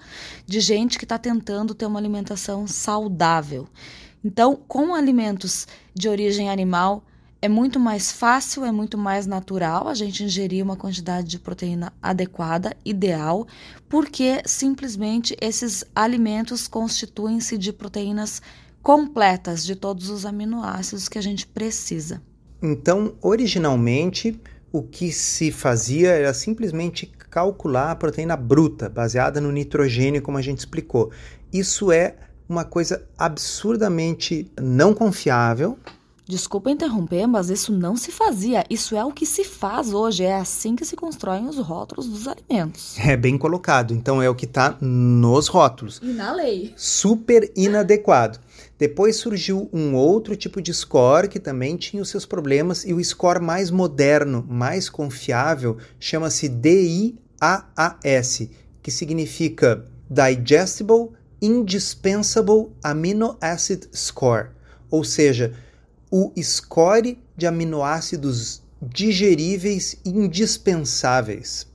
de 0.48 0.62
gente 0.62 0.98
que 0.98 1.04
está 1.04 1.18
tentando 1.18 1.76
ter 1.76 1.88
uma 1.88 2.00
alimentação 2.00 2.66
saudável. 2.66 3.68
Então, 4.24 4.56
com 4.56 4.96
alimentos 4.96 5.68
de 5.94 6.08
origem 6.08 6.50
animal, 6.50 7.04
é 7.46 7.48
muito 7.48 7.80
mais 7.80 8.12
fácil, 8.12 8.66
é 8.66 8.72
muito 8.72 8.98
mais 8.98 9.28
natural 9.28 9.88
a 9.88 9.94
gente 9.94 10.24
ingerir 10.24 10.64
uma 10.64 10.76
quantidade 10.76 11.28
de 11.28 11.38
proteína 11.38 11.94
adequada, 12.02 12.76
ideal, 12.84 13.48
porque 13.88 14.42
simplesmente 14.48 15.38
esses 15.40 15.86
alimentos 15.96 16.68
constituem-se 16.68 17.56
de 17.56 17.72
proteínas 17.72 18.42
completas 18.82 19.64
de 19.64 19.76
todos 19.76 20.10
os 20.10 20.26
aminoácidos 20.26 21.08
que 21.08 21.20
a 21.20 21.22
gente 21.22 21.46
precisa. 21.46 22.20
Então, 22.64 23.14
originalmente, 23.22 24.42
o 24.72 24.82
que 24.82 25.12
se 25.12 25.52
fazia 25.52 26.10
era 26.10 26.34
simplesmente 26.34 27.06
calcular 27.06 27.92
a 27.92 27.96
proteína 27.96 28.36
bruta, 28.36 28.90
baseada 28.90 29.40
no 29.40 29.52
nitrogênio, 29.52 30.20
como 30.20 30.40
a 30.40 30.42
gente 30.42 30.60
explicou. 30.60 31.12
Isso 31.54 31.92
é 31.92 32.16
uma 32.50 32.66
coisa 32.66 33.08
absurdamente 33.16 34.52
não 34.60 34.96
confiável, 34.96 35.78
Desculpa 36.28 36.72
interromper, 36.72 37.28
mas 37.28 37.52
isso 37.52 37.72
não 37.72 37.96
se 37.96 38.12
fazia. 38.12 38.64
Isso 38.68 38.96
é 38.96 39.06
o 39.06 39.12
que 39.12 39.28
se 39.28 39.44
faz 39.44 39.94
hoje. 39.94 40.24
É 40.24 40.36
assim 40.36 40.76
que 40.76 40.84
se 40.84 40.96
constroem 40.96 41.48
os 41.48 41.58
rótulos 41.60 42.08
dos 42.08 42.28
alimentos. 42.28 42.98
É 42.98 43.16
bem 43.16 43.38
colocado. 43.38 43.94
Então 43.94 44.22
é 44.22 44.30
o 44.30 44.34
que 44.34 44.46
está 44.46 44.76
nos 44.82 45.48
rótulos. 45.48 46.00
E 46.02 46.08
na 46.08 46.34
lei. 46.34 46.74
Super 46.76 47.52
inadequado. 47.56 48.40
Depois 48.78 49.18
surgiu 49.18 49.70
um 49.72 49.94
outro 49.94 50.36
tipo 50.36 50.60
de 50.62 50.74
score 50.74 51.30
que 51.30 51.40
também 51.40 51.78
tinha 51.78 52.02
os 52.02 52.10
seus 52.10 52.26
problemas 52.26 52.84
e 52.84 52.94
o 52.94 53.04
score 53.04 53.40
mais 53.40 53.70
moderno, 53.70 54.44
mais 54.50 54.90
confiável, 54.90 55.78
chama-se 56.00 56.50
DIAAS, 56.50 57.16
que 58.82 58.92
significa 58.92 59.86
Digestible 60.10 61.12
Indispensable 61.42 62.72
Amino 62.84 63.38
Acid 63.40 63.88
Score, 63.94 64.50
ou 64.90 65.04
seja, 65.04 65.54
o 66.12 66.32
score 66.42 67.18
de 67.36 67.48
aminoácidos 67.48 68.62
digeríveis 68.82 69.98
indispensáveis. 70.06 71.68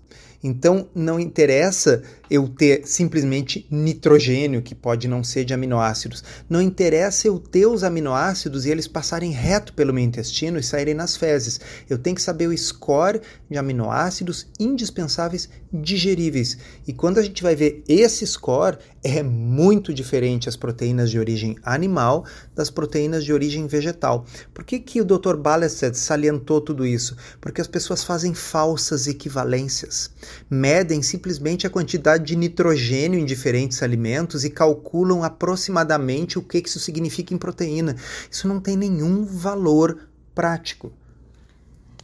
Então, 0.43 0.89
não 0.95 1.21
interessa 1.21 2.03
eu 2.31 2.49
ter 2.49 2.87
simplesmente 2.87 3.67
nitrogênio, 3.71 4.63
que 4.63 4.75
pode 4.75 5.09
não 5.09 5.25
ser 5.25 5.45
de 5.45 5.53
aminoácidos. 5.53 6.23
Não 6.49 6.63
interessa 6.63 7.27
eu 7.27 7.39
ter 7.39 7.67
os 7.67 7.83
aminoácidos 7.83 8.65
e 8.65 8.71
eles 8.71 8.87
passarem 8.87 9.33
reto 9.33 9.73
pelo 9.73 9.93
meu 9.93 10.05
intestino 10.05 10.59
e 10.59 10.63
saírem 10.63 10.95
nas 10.95 11.17
fezes. 11.17 11.61
Eu 11.89 11.99
tenho 11.99 12.15
que 12.15 12.23
saber 12.23 12.47
o 12.47 12.57
score 12.57 13.21
de 13.51 13.59
aminoácidos 13.59 14.47
indispensáveis 14.59 15.49
digeríveis. 15.73 16.57
E 16.87 16.93
quando 16.93 17.19
a 17.19 17.23
gente 17.23 17.43
vai 17.43 17.57
ver 17.57 17.83
esse 17.89 18.27
score, 18.27 18.79
é 19.03 19.23
muito 19.23 19.95
diferente 19.95 20.49
as 20.49 20.57
proteínas 20.57 21.11
de 21.11 21.19
origem 21.19 21.57
animal 21.63 22.25
das 22.55 22.71
proteínas 22.71 23.25
de 23.25 23.33
origem 23.33 23.67
vegetal. 23.67 24.25
Por 24.53 24.65
que, 24.65 24.79
que 24.79 25.01
o 25.01 25.05
Dr. 25.05 25.37
Balested 25.37 25.97
salientou 25.97 26.61
tudo 26.61 26.87
isso? 26.87 27.17
Porque 27.41 27.61
as 27.61 27.67
pessoas 27.67 28.05
fazem 28.05 28.35
falsas 28.35 29.07
equivalências. 29.07 30.11
Medem 30.49 31.03
simplesmente 31.03 31.67
a 31.67 31.71
quantidade 31.71 32.20
de 32.21 32.37
nitrogênio 32.37 33.19
em 33.19 33.25
diferentes 33.25 33.83
alimentos 33.83 34.45
e 34.45 34.51
calculam 34.51 35.25
aproximadamente 35.25 36.39
o 36.39 36.43
que 36.43 36.59
isso 36.59 36.79
significa 36.79 37.35
em 37.35 37.39
proteína. 37.39 37.97
Isso 38.31 38.47
não 38.47 38.61
tem 38.61 38.77
nenhum 38.77 39.25
valor 39.25 40.09
prático. 40.35 40.93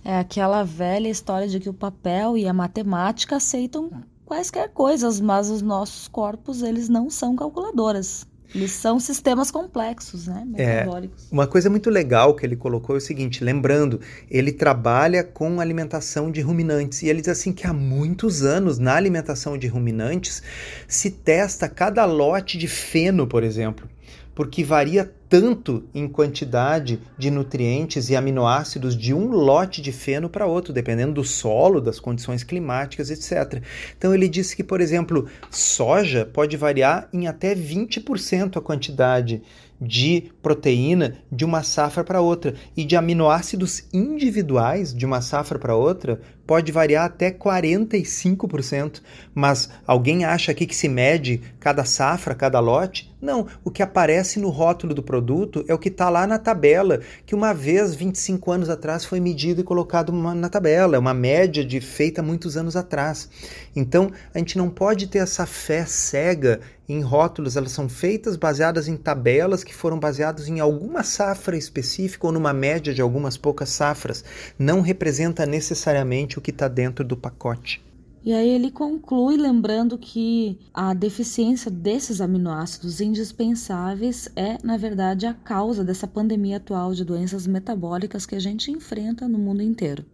É 0.05 0.18
aquela 0.18 0.62
velha 0.62 1.09
história 1.09 1.48
de 1.48 1.59
que 1.59 1.68
o 1.68 1.74
papel 1.74 2.38
e 2.38 2.46
a 2.46 2.52
matemática 2.52 3.37
aceitam 3.37 3.90
quaisquer 4.24 4.70
coisas, 4.70 5.20
mas 5.20 5.50
os 5.50 5.62
nossos 5.62 6.09
corpos 6.09 6.62
eles 6.62 6.88
não 6.88 7.11
são 7.11 7.35
calculadoras. 7.35 8.26
Eles 8.55 8.73
são 8.73 8.99
sistemas 8.99 9.51
complexos, 9.51 10.27
né? 10.27 10.47
É, 10.57 10.87
uma 11.31 11.47
coisa 11.47 11.69
muito 11.69 11.91
legal 11.91 12.35
que 12.35 12.47
ele 12.47 12.57
colocou 12.57 12.97
é 12.97 12.99
o 12.99 13.01
seguinte: 13.01 13.43
lembrando, 13.43 14.01
ele 14.31 14.53
trabalha 14.53 15.23
com 15.25 15.61
alimentação 15.61 16.31
de 16.31 16.41
ruminantes 16.41 17.03
e 17.03 17.09
ele 17.09 17.21
diz 17.21 17.29
assim 17.29 17.53
que 17.53 17.67
há 17.67 17.73
muitos 17.73 18.43
anos 18.43 18.79
na 18.79 18.95
alimentação 18.95 19.59
de 19.59 19.67
ruminantes 19.67 20.43
se 20.87 21.11
testa 21.11 21.69
cada 21.69 22.05
lote 22.05 22.59
de 22.59 22.69
feno, 22.69 23.27
por 23.27 23.43
exemplo 23.43 23.89
porque 24.37 24.62
varia 24.62 25.11
tanto 25.31 25.88
em 25.94 26.07
quantidade 26.07 27.01
de 27.18 27.31
nutrientes 27.31 28.11
e 28.11 28.14
aminoácidos 28.14 28.94
de 28.94 29.14
um 29.14 29.29
lote 29.29 29.81
de 29.81 29.90
feno 29.90 30.29
para 30.29 30.46
outro, 30.46 30.75
dependendo 30.75 31.14
do 31.14 31.25
solo, 31.25 31.81
das 31.81 31.99
condições 31.99 32.44
climáticas, 32.44 33.11
etc. 33.11 33.62
Então 33.96 34.14
ele 34.14 34.29
disse 34.29 34.55
que, 34.55 34.62
por 34.62 34.83
exemplo, 34.83 35.27
soja 35.51 36.27
pode 36.27 36.55
variar 36.55 37.09
em 37.14 37.27
até 37.27 37.55
20% 37.55 38.59
a 38.59 38.61
quantidade 38.61 39.42
de 39.81 40.31
proteína 40.42 41.16
de 41.33 41.44
uma 41.44 41.62
safra 41.62 42.05
para 42.05 42.20
outra 42.20 42.55
e 42.77 42.85
de 42.85 42.94
aminoácidos 42.94 43.85
individuais 43.92 44.94
de 44.94 45.05
uma 45.05 45.20
safra 45.20 45.59
para 45.59 45.75
outra 45.75 46.20
pode 46.47 46.71
variar 46.73 47.05
até 47.05 47.31
45%. 47.31 49.03
Mas 49.35 49.69
alguém 49.87 50.25
acha 50.25 50.53
aqui 50.53 50.67
que 50.67 50.77
se 50.77 50.89
mede 50.89 51.41
cada 51.59 51.85
safra, 51.85 52.35
cada 52.35 52.61
lote? 52.61 53.15
Não, 53.21 53.47
o 53.65 53.71
que 53.71 53.83
aparece 53.83 54.39
no 54.39 54.51
rótulo 54.51 54.95
do 54.95 55.03
produto 55.03 55.65
é 55.67 55.75
o 55.75 55.79
que 55.79 55.89
está 55.89 56.09
lá 56.09 56.27
na 56.27 56.39
tabela, 56.39 57.01
que 57.25 57.35
uma 57.35 57.53
vez, 57.53 57.95
25 57.95 58.53
anos 58.53 58.69
atrás, 58.69 59.05
foi 59.05 59.21
medido 59.21 59.61
e 59.61 59.65
colocado 59.65 60.13
na 60.13 60.49
tabela. 60.49 60.97
É 60.97 60.99
uma 60.99 61.15
média 61.15 61.65
de 61.65 61.81
feita 61.81 62.23
muitos 62.23 62.57
anos 62.57 62.77
atrás. 62.77 63.29
Então, 63.75 64.13
a 64.35 64.39
gente 64.39 64.59
não 64.59 64.69
pode 64.69 65.07
ter 65.07 65.19
essa 65.19 65.47
fé 65.47 65.85
cega 65.87 66.61
em 66.89 67.01
rótulos, 67.01 67.57
elas 67.57 67.73
são 67.73 67.89
feitas 67.89 68.37
baseadas 68.37 68.87
em 68.87 68.97
tabelas 68.97 69.65
que 69.65 69.75
foram 69.75 69.99
baseadas 69.99 70.47
em 70.47 70.61
alguma 70.61 71.03
safra 71.03 71.57
específica 71.57 72.27
ou 72.27 72.33
numa 72.33 72.53
média 72.53 72.95
de 72.95 73.03
algumas 73.03 73.37
poucas 73.37 73.71
safras. 73.71 74.25
Não 74.57 74.81
representa 74.81 75.45
necessariamente 75.45 76.36
o 76.38 76.42
que 76.42 76.51
está 76.51 76.68
dentro 76.68 77.05
do 77.05 77.16
pacote. 77.16 77.85
E 78.27 78.33
aí 78.33 78.49
ele 78.49 78.72
conclui 78.72 79.37
lembrando 79.37 79.96
que 79.96 80.59
a 80.75 80.92
deficiência 80.92 81.70
desses 81.70 82.20
aminoácidos 82.20 83.01
indispensáveis 83.01 84.29
é, 84.35 84.59
na 84.64 84.77
verdade, 84.77 85.27
a 85.27 85.35
causa 85.35 85.85
dessa 85.85 86.09
pandemia 86.09 86.57
atual 86.57 86.92
de 86.92 87.05
doenças 87.05 87.46
metabólicas 87.46 88.27
que 88.27 88.35
a 88.35 88.40
gente 88.40 88.68
enfrenta 88.68 89.29
no 89.29 89.38
mundo 89.38 89.62
inteiro. 89.62 90.05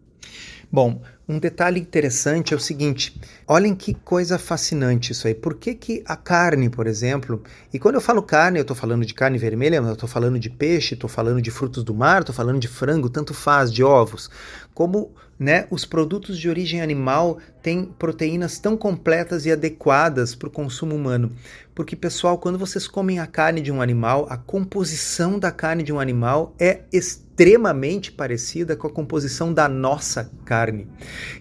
Bom, 0.70 1.02
um 1.28 1.38
detalhe 1.38 1.80
interessante 1.80 2.54
é 2.54 2.56
o 2.56 2.60
seguinte: 2.60 3.20
olhem 3.46 3.74
que 3.74 3.92
coisa 3.92 4.38
fascinante 4.38 5.12
isso 5.12 5.26
aí. 5.26 5.34
Por 5.34 5.54
que, 5.54 5.74
que 5.74 6.02
a 6.06 6.16
carne, 6.16 6.70
por 6.70 6.86
exemplo, 6.86 7.42
e 7.72 7.78
quando 7.78 7.96
eu 7.96 8.00
falo 8.00 8.22
carne, 8.22 8.58
eu 8.58 8.62
estou 8.62 8.76
falando 8.76 9.04
de 9.04 9.12
carne 9.12 9.36
vermelha, 9.36 9.76
eu 9.76 9.92
estou 9.92 10.08
falando 10.08 10.38
de 10.38 10.48
peixe, 10.48 10.94
estou 10.94 11.10
falando 11.10 11.42
de 11.42 11.50
frutos 11.50 11.84
do 11.84 11.94
mar, 11.94 12.20
estou 12.20 12.34
falando 12.34 12.58
de 12.58 12.68
frango, 12.68 13.10
tanto 13.10 13.34
faz, 13.34 13.72
de 13.72 13.84
ovos. 13.84 14.30
Como 14.74 15.12
né, 15.42 15.66
os 15.70 15.84
produtos 15.84 16.38
de 16.38 16.48
origem 16.48 16.80
animal 16.80 17.38
têm 17.60 17.84
proteínas 17.84 18.58
tão 18.58 18.76
completas 18.76 19.44
e 19.44 19.50
adequadas 19.50 20.34
para 20.34 20.48
o 20.48 20.52
consumo 20.52 20.94
humano. 20.94 21.32
Porque, 21.74 21.96
pessoal, 21.96 22.38
quando 22.38 22.58
vocês 22.58 22.86
comem 22.86 23.18
a 23.18 23.26
carne 23.26 23.60
de 23.60 23.72
um 23.72 23.82
animal, 23.82 24.26
a 24.30 24.36
composição 24.36 25.38
da 25.38 25.50
carne 25.50 25.82
de 25.82 25.92
um 25.92 25.98
animal 25.98 26.54
é 26.60 26.82
extremamente 26.92 28.12
parecida 28.12 28.76
com 28.76 28.86
a 28.86 28.90
composição 28.90 29.52
da 29.52 29.68
nossa 29.68 30.30
carne. 30.44 30.86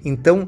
Então, 0.03 0.47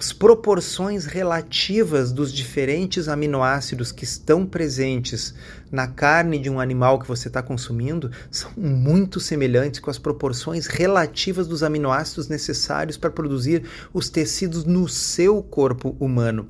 as 0.00 0.14
proporções 0.14 1.04
relativas 1.04 2.10
dos 2.10 2.32
diferentes 2.32 3.06
aminoácidos 3.06 3.92
que 3.92 4.04
estão 4.04 4.46
presentes 4.46 5.34
na 5.70 5.86
carne 5.86 6.38
de 6.38 6.48
um 6.48 6.58
animal 6.58 6.98
que 6.98 7.06
você 7.06 7.28
está 7.28 7.42
consumindo 7.42 8.10
são 8.30 8.50
muito 8.56 9.20
semelhantes 9.20 9.78
com 9.78 9.90
as 9.90 9.98
proporções 9.98 10.66
relativas 10.66 11.46
dos 11.46 11.62
aminoácidos 11.62 12.28
necessários 12.28 12.96
para 12.96 13.10
produzir 13.10 13.64
os 13.92 14.08
tecidos 14.08 14.64
no 14.64 14.88
seu 14.88 15.42
corpo 15.42 15.94
humano. 16.00 16.48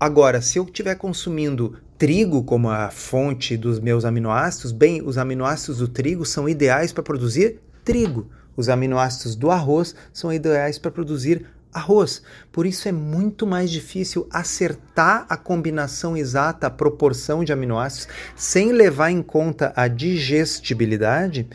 Agora, 0.00 0.40
se 0.40 0.58
eu 0.58 0.64
estiver 0.64 0.94
consumindo 0.94 1.76
trigo 1.98 2.44
como 2.44 2.70
a 2.70 2.90
fonte 2.90 3.58
dos 3.58 3.78
meus 3.78 4.06
aminoácidos, 4.06 4.72
bem, 4.72 5.02
os 5.02 5.18
aminoácidos 5.18 5.80
do 5.80 5.88
trigo 5.88 6.24
são 6.24 6.48
ideais 6.48 6.94
para 6.94 7.02
produzir 7.02 7.60
trigo. 7.84 8.26
Os 8.56 8.70
aminoácidos 8.70 9.34
do 9.34 9.50
arroz 9.50 9.94
são 10.12 10.32
ideais 10.32 10.78
para 10.78 10.90
produzir 10.90 11.44
arroz. 11.74 12.22
Por 12.52 12.64
isso 12.64 12.88
é 12.88 12.92
muito 12.92 13.46
mais 13.46 13.70
difícil 13.70 14.26
acertar 14.30 15.26
a 15.28 15.36
combinação 15.36 16.16
exata, 16.16 16.68
a 16.68 16.70
proporção 16.70 17.44
de 17.44 17.52
aminoácidos, 17.52 18.08
sem 18.36 18.72
levar 18.72 19.10
em 19.10 19.22
conta 19.22 19.72
a 19.74 19.88
digestibilidade, 19.88 21.48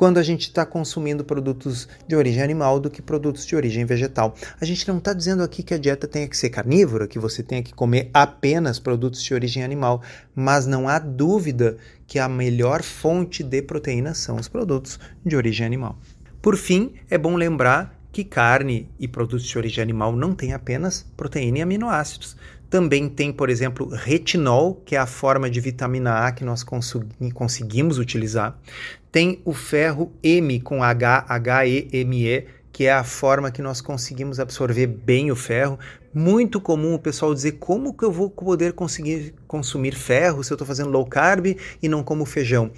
quando 0.00 0.16
a 0.16 0.22
gente 0.22 0.48
está 0.48 0.64
consumindo 0.64 1.22
produtos 1.22 1.86
de 2.08 2.16
origem 2.16 2.42
animal 2.42 2.80
do 2.80 2.88
que 2.88 3.02
produtos 3.02 3.44
de 3.44 3.54
origem 3.54 3.84
vegetal. 3.84 4.34
A 4.58 4.64
gente 4.64 4.88
não 4.88 4.96
está 4.96 5.12
dizendo 5.12 5.42
aqui 5.42 5.62
que 5.62 5.74
a 5.74 5.78
dieta 5.78 6.08
tenha 6.08 6.26
que 6.26 6.38
ser 6.38 6.48
carnívora, 6.48 7.06
que 7.06 7.18
você 7.18 7.42
tenha 7.42 7.62
que 7.62 7.74
comer 7.74 8.08
apenas 8.14 8.78
produtos 8.78 9.22
de 9.22 9.34
origem 9.34 9.62
animal, 9.62 10.02
mas 10.34 10.64
não 10.64 10.88
há 10.88 10.98
dúvida 10.98 11.76
que 12.06 12.18
a 12.18 12.30
melhor 12.30 12.82
fonte 12.82 13.42
de 13.42 13.60
proteína 13.60 14.14
são 14.14 14.36
os 14.36 14.48
produtos 14.48 14.98
de 15.22 15.36
origem 15.36 15.66
animal. 15.66 15.98
Por 16.40 16.56
fim, 16.56 16.94
é 17.10 17.18
bom 17.18 17.36
lembrar 17.36 17.99
que 18.12 18.24
carne 18.24 18.88
e 18.98 19.06
produtos 19.06 19.46
de 19.46 19.56
origem 19.56 19.82
animal 19.82 20.12
não 20.12 20.34
têm 20.34 20.52
apenas 20.52 21.06
proteína 21.16 21.58
e 21.58 21.62
aminoácidos. 21.62 22.36
Também 22.68 23.08
tem, 23.08 23.32
por 23.32 23.50
exemplo, 23.50 23.88
retinol, 23.88 24.80
que 24.84 24.94
é 24.94 24.98
a 24.98 25.06
forma 25.06 25.50
de 25.50 25.60
vitamina 25.60 26.26
A 26.26 26.32
que 26.32 26.44
nós 26.44 26.64
conseguimos 27.34 27.98
utilizar. 27.98 28.56
Tem 29.10 29.40
o 29.44 29.52
ferro 29.52 30.12
M 30.22 30.60
com 30.60 30.82
H, 30.82 31.26
H-E-M-E, 31.28 32.46
que 32.72 32.86
é 32.86 32.92
a 32.92 33.02
forma 33.02 33.50
que 33.50 33.60
nós 33.60 33.80
conseguimos 33.80 34.38
absorver 34.38 34.86
bem 34.86 35.32
o 35.32 35.36
ferro. 35.36 35.78
Muito 36.14 36.60
comum 36.60 36.94
o 36.94 36.98
pessoal 36.98 37.34
dizer 37.34 37.52
como 37.52 37.92
que 37.92 38.04
eu 38.04 38.12
vou 38.12 38.30
poder 38.30 38.72
conseguir 38.72 39.34
consumir 39.48 39.92
ferro 39.92 40.44
se 40.44 40.52
eu 40.52 40.54
estou 40.54 40.66
fazendo 40.66 40.90
low 40.90 41.04
carb 41.04 41.56
e 41.82 41.88
não 41.88 42.04
como 42.04 42.24
feijão. 42.24 42.70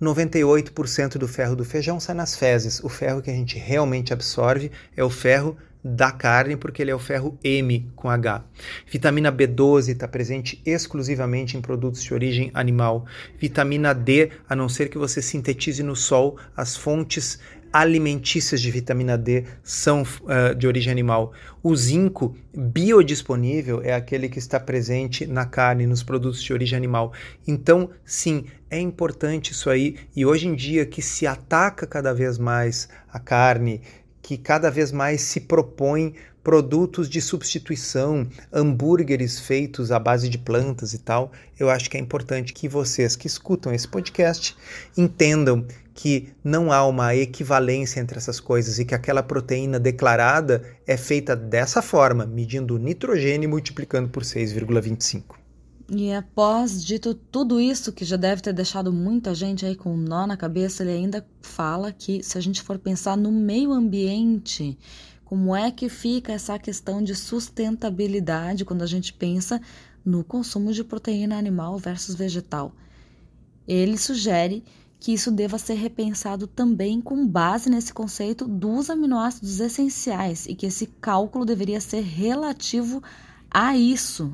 98% 0.00 1.18
do 1.18 1.28
ferro 1.28 1.54
do 1.54 1.64
feijão 1.64 2.00
sai 2.00 2.14
nas 2.14 2.34
fezes. 2.34 2.80
O 2.82 2.88
ferro 2.88 3.20
que 3.20 3.30
a 3.30 3.34
gente 3.34 3.58
realmente 3.58 4.12
absorve 4.12 4.70
é 4.96 5.04
o 5.04 5.10
ferro 5.10 5.56
da 5.82 6.12
carne, 6.12 6.56
porque 6.56 6.82
ele 6.82 6.90
é 6.90 6.94
o 6.94 6.98
ferro 6.98 7.38
M 7.42 7.90
com 7.96 8.08
H. 8.08 8.44
Vitamina 8.86 9.32
B12 9.32 9.88
está 9.88 10.06
presente 10.06 10.60
exclusivamente 10.64 11.56
em 11.56 11.60
produtos 11.60 12.02
de 12.02 12.12
origem 12.12 12.50
animal. 12.52 13.06
Vitamina 13.38 13.94
D, 13.94 14.30
a 14.48 14.54
não 14.54 14.68
ser 14.68 14.88
que 14.88 14.98
você 14.98 15.22
sintetize 15.22 15.82
no 15.82 15.96
sol, 15.96 16.36
as 16.56 16.76
fontes 16.76 17.38
alimentícias 17.72 18.60
de 18.60 18.70
vitamina 18.70 19.16
D 19.16 19.44
são 19.62 20.02
uh, 20.02 20.54
de 20.54 20.66
origem 20.66 20.90
animal. 20.90 21.32
O 21.62 21.74
zinco 21.76 22.36
biodisponível 22.56 23.82
é 23.82 23.92
aquele 23.92 24.28
que 24.28 24.38
está 24.38 24.58
presente 24.58 25.26
na 25.26 25.44
carne, 25.44 25.86
nos 25.86 26.02
produtos 26.02 26.42
de 26.42 26.52
origem 26.52 26.76
animal. 26.76 27.12
Então, 27.46 27.90
sim, 28.04 28.44
é 28.70 28.78
importante 28.78 29.52
isso 29.52 29.70
aí. 29.70 29.96
E 30.14 30.24
hoje 30.24 30.48
em 30.48 30.54
dia 30.54 30.86
que 30.86 31.02
se 31.02 31.26
ataca 31.26 31.86
cada 31.86 32.12
vez 32.12 32.38
mais 32.38 32.88
a 33.12 33.18
carne, 33.18 33.82
que 34.22 34.36
cada 34.36 34.70
vez 34.70 34.92
mais 34.92 35.20
se 35.22 35.40
propõe 35.40 36.14
produtos 36.42 37.08
de 37.08 37.20
substituição, 37.20 38.26
hambúrgueres 38.52 39.38
feitos 39.38 39.92
à 39.92 39.98
base 39.98 40.28
de 40.28 40.38
plantas 40.38 40.94
e 40.94 40.98
tal, 40.98 41.32
eu 41.58 41.68
acho 41.68 41.90
que 41.90 41.96
é 41.96 42.00
importante 42.00 42.52
que 42.52 42.68
vocês 42.68 43.14
que 43.14 43.26
escutam 43.26 43.72
esse 43.72 43.86
podcast 43.86 44.56
entendam 44.96 45.66
que 45.94 46.32
não 46.42 46.72
há 46.72 46.86
uma 46.86 47.14
equivalência 47.14 48.00
entre 48.00 48.18
essas 48.18 48.40
coisas 48.40 48.78
e 48.78 48.84
que 48.84 48.94
aquela 48.94 49.22
proteína 49.22 49.78
declarada 49.78 50.62
é 50.86 50.96
feita 50.96 51.36
dessa 51.36 51.82
forma, 51.82 52.24
medindo 52.24 52.74
o 52.74 52.78
nitrogênio 52.78 53.46
e 53.46 53.50
multiplicando 53.50 54.08
por 54.08 54.22
6,25. 54.22 55.40
E 55.92 56.12
após 56.12 56.84
dito 56.84 57.14
tudo 57.14 57.60
isso, 57.60 57.92
que 57.92 58.04
já 58.04 58.16
deve 58.16 58.40
ter 58.40 58.52
deixado 58.52 58.92
muita 58.92 59.34
gente 59.34 59.66
aí 59.66 59.74
com 59.74 59.92
um 59.92 59.96
nó 59.96 60.24
na 60.24 60.36
cabeça, 60.36 60.84
ele 60.84 60.92
ainda 60.92 61.26
fala 61.42 61.90
que 61.90 62.22
se 62.22 62.38
a 62.38 62.40
gente 62.40 62.62
for 62.62 62.78
pensar 62.78 63.16
no 63.16 63.32
meio 63.32 63.72
ambiente, 63.72 64.78
como 65.24 65.54
é 65.54 65.68
que 65.72 65.88
fica 65.88 66.32
essa 66.32 66.58
questão 66.60 67.02
de 67.02 67.14
sustentabilidade 67.16 68.64
quando 68.64 68.82
a 68.82 68.86
gente 68.86 69.12
pensa 69.12 69.60
no 70.04 70.22
consumo 70.22 70.72
de 70.72 70.84
proteína 70.84 71.36
animal 71.36 71.76
versus 71.76 72.14
vegetal? 72.14 72.72
Ele 73.66 73.98
sugere 73.98 74.62
que 75.00 75.14
isso 75.14 75.30
deva 75.30 75.58
ser 75.58 75.74
repensado 75.74 76.46
também 76.46 77.00
com 77.00 77.26
base 77.26 77.70
nesse 77.70 77.92
conceito 77.92 78.46
dos 78.46 78.90
aminoácidos 78.90 79.58
essenciais 79.58 80.46
e 80.46 80.54
que 80.54 80.66
esse 80.66 80.86
cálculo 80.86 81.46
deveria 81.46 81.80
ser 81.80 82.02
relativo 82.02 83.02
a 83.50 83.76
isso. 83.76 84.32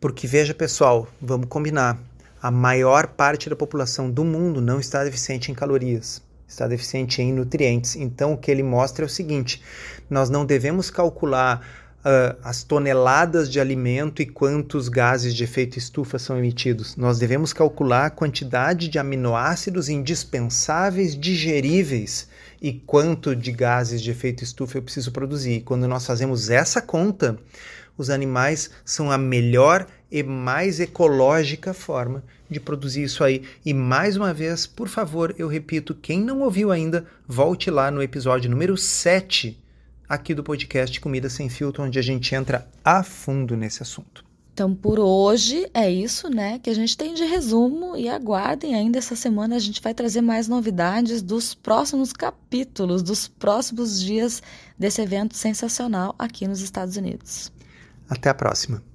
Porque 0.00 0.26
veja, 0.26 0.52
pessoal, 0.52 1.08
vamos 1.22 1.46
combinar. 1.48 1.98
A 2.42 2.50
maior 2.50 3.06
parte 3.06 3.48
da 3.48 3.56
população 3.56 4.10
do 4.10 4.24
mundo 4.24 4.60
não 4.60 4.78
está 4.80 5.04
deficiente 5.04 5.50
em 5.50 5.54
calorias 5.54 6.20
está 6.54 6.66
deficiente 6.66 7.20
em 7.20 7.32
nutrientes. 7.32 7.96
Então, 7.96 8.32
o 8.32 8.38
que 8.38 8.50
ele 8.50 8.62
mostra 8.62 9.04
é 9.04 9.06
o 9.06 9.10
seguinte: 9.10 9.62
nós 10.08 10.30
não 10.30 10.46
devemos 10.46 10.90
calcular 10.90 11.66
uh, 12.04 12.36
as 12.44 12.62
toneladas 12.62 13.50
de 13.50 13.58
alimento 13.58 14.20
e 14.20 14.26
quantos 14.26 14.88
gases 14.88 15.34
de 15.34 15.42
efeito 15.42 15.78
estufa 15.78 16.18
são 16.18 16.38
emitidos. 16.38 16.96
Nós 16.96 17.18
devemos 17.18 17.52
calcular 17.52 18.06
a 18.06 18.10
quantidade 18.10 18.88
de 18.88 18.98
aminoácidos 18.98 19.88
indispensáveis 19.88 21.18
digeríveis 21.18 22.28
e 22.60 22.72
quanto 22.72 23.34
de 23.34 23.50
gases 23.50 24.02
de 24.02 24.10
efeito 24.10 24.44
estufa 24.44 24.78
eu 24.78 24.82
preciso 24.82 25.10
produzir. 25.10 25.62
Quando 25.62 25.88
nós 25.88 26.06
fazemos 26.06 26.50
essa 26.50 26.80
conta, 26.80 27.38
os 27.96 28.10
animais 28.10 28.70
são 28.84 29.10
a 29.10 29.16
melhor 29.16 29.86
e 30.10 30.22
mais 30.22 30.80
ecológica 30.80 31.72
forma 31.72 32.22
de 32.50 32.60
produzir 32.60 33.02
isso 33.02 33.24
aí. 33.24 33.42
E 33.64 33.72
mais 33.72 34.16
uma 34.16 34.32
vez, 34.32 34.66
por 34.66 34.88
favor, 34.88 35.34
eu 35.38 35.48
repito, 35.48 35.94
quem 35.94 36.20
não 36.20 36.40
ouviu 36.42 36.70
ainda, 36.70 37.04
volte 37.26 37.70
lá 37.70 37.90
no 37.90 38.02
episódio 38.02 38.50
número 38.50 38.76
7 38.76 39.63
aqui 40.08 40.34
do 40.34 40.42
podcast 40.42 41.00
Comida 41.00 41.28
Sem 41.28 41.48
Filtro, 41.48 41.82
onde 41.82 41.98
a 41.98 42.02
gente 42.02 42.34
entra 42.34 42.68
a 42.84 43.02
fundo 43.02 43.56
nesse 43.56 43.82
assunto. 43.82 44.24
Então, 44.54 44.72
por 44.72 45.00
hoje 45.00 45.68
é 45.74 45.90
isso, 45.90 46.30
né, 46.30 46.60
que 46.60 46.70
a 46.70 46.74
gente 46.74 46.96
tem 46.96 47.12
de 47.12 47.24
resumo 47.24 47.96
e 47.96 48.08
aguardem 48.08 48.76
ainda 48.76 48.98
essa 48.98 49.16
semana 49.16 49.56
a 49.56 49.58
gente 49.58 49.82
vai 49.82 49.92
trazer 49.92 50.20
mais 50.20 50.46
novidades 50.46 51.22
dos 51.22 51.54
próximos 51.54 52.12
capítulos, 52.12 53.02
dos 53.02 53.26
próximos 53.26 54.00
dias 54.00 54.40
desse 54.78 55.02
evento 55.02 55.36
sensacional 55.36 56.14
aqui 56.16 56.46
nos 56.46 56.60
Estados 56.60 56.96
Unidos. 56.96 57.50
Até 58.08 58.30
a 58.30 58.34
próxima. 58.34 58.93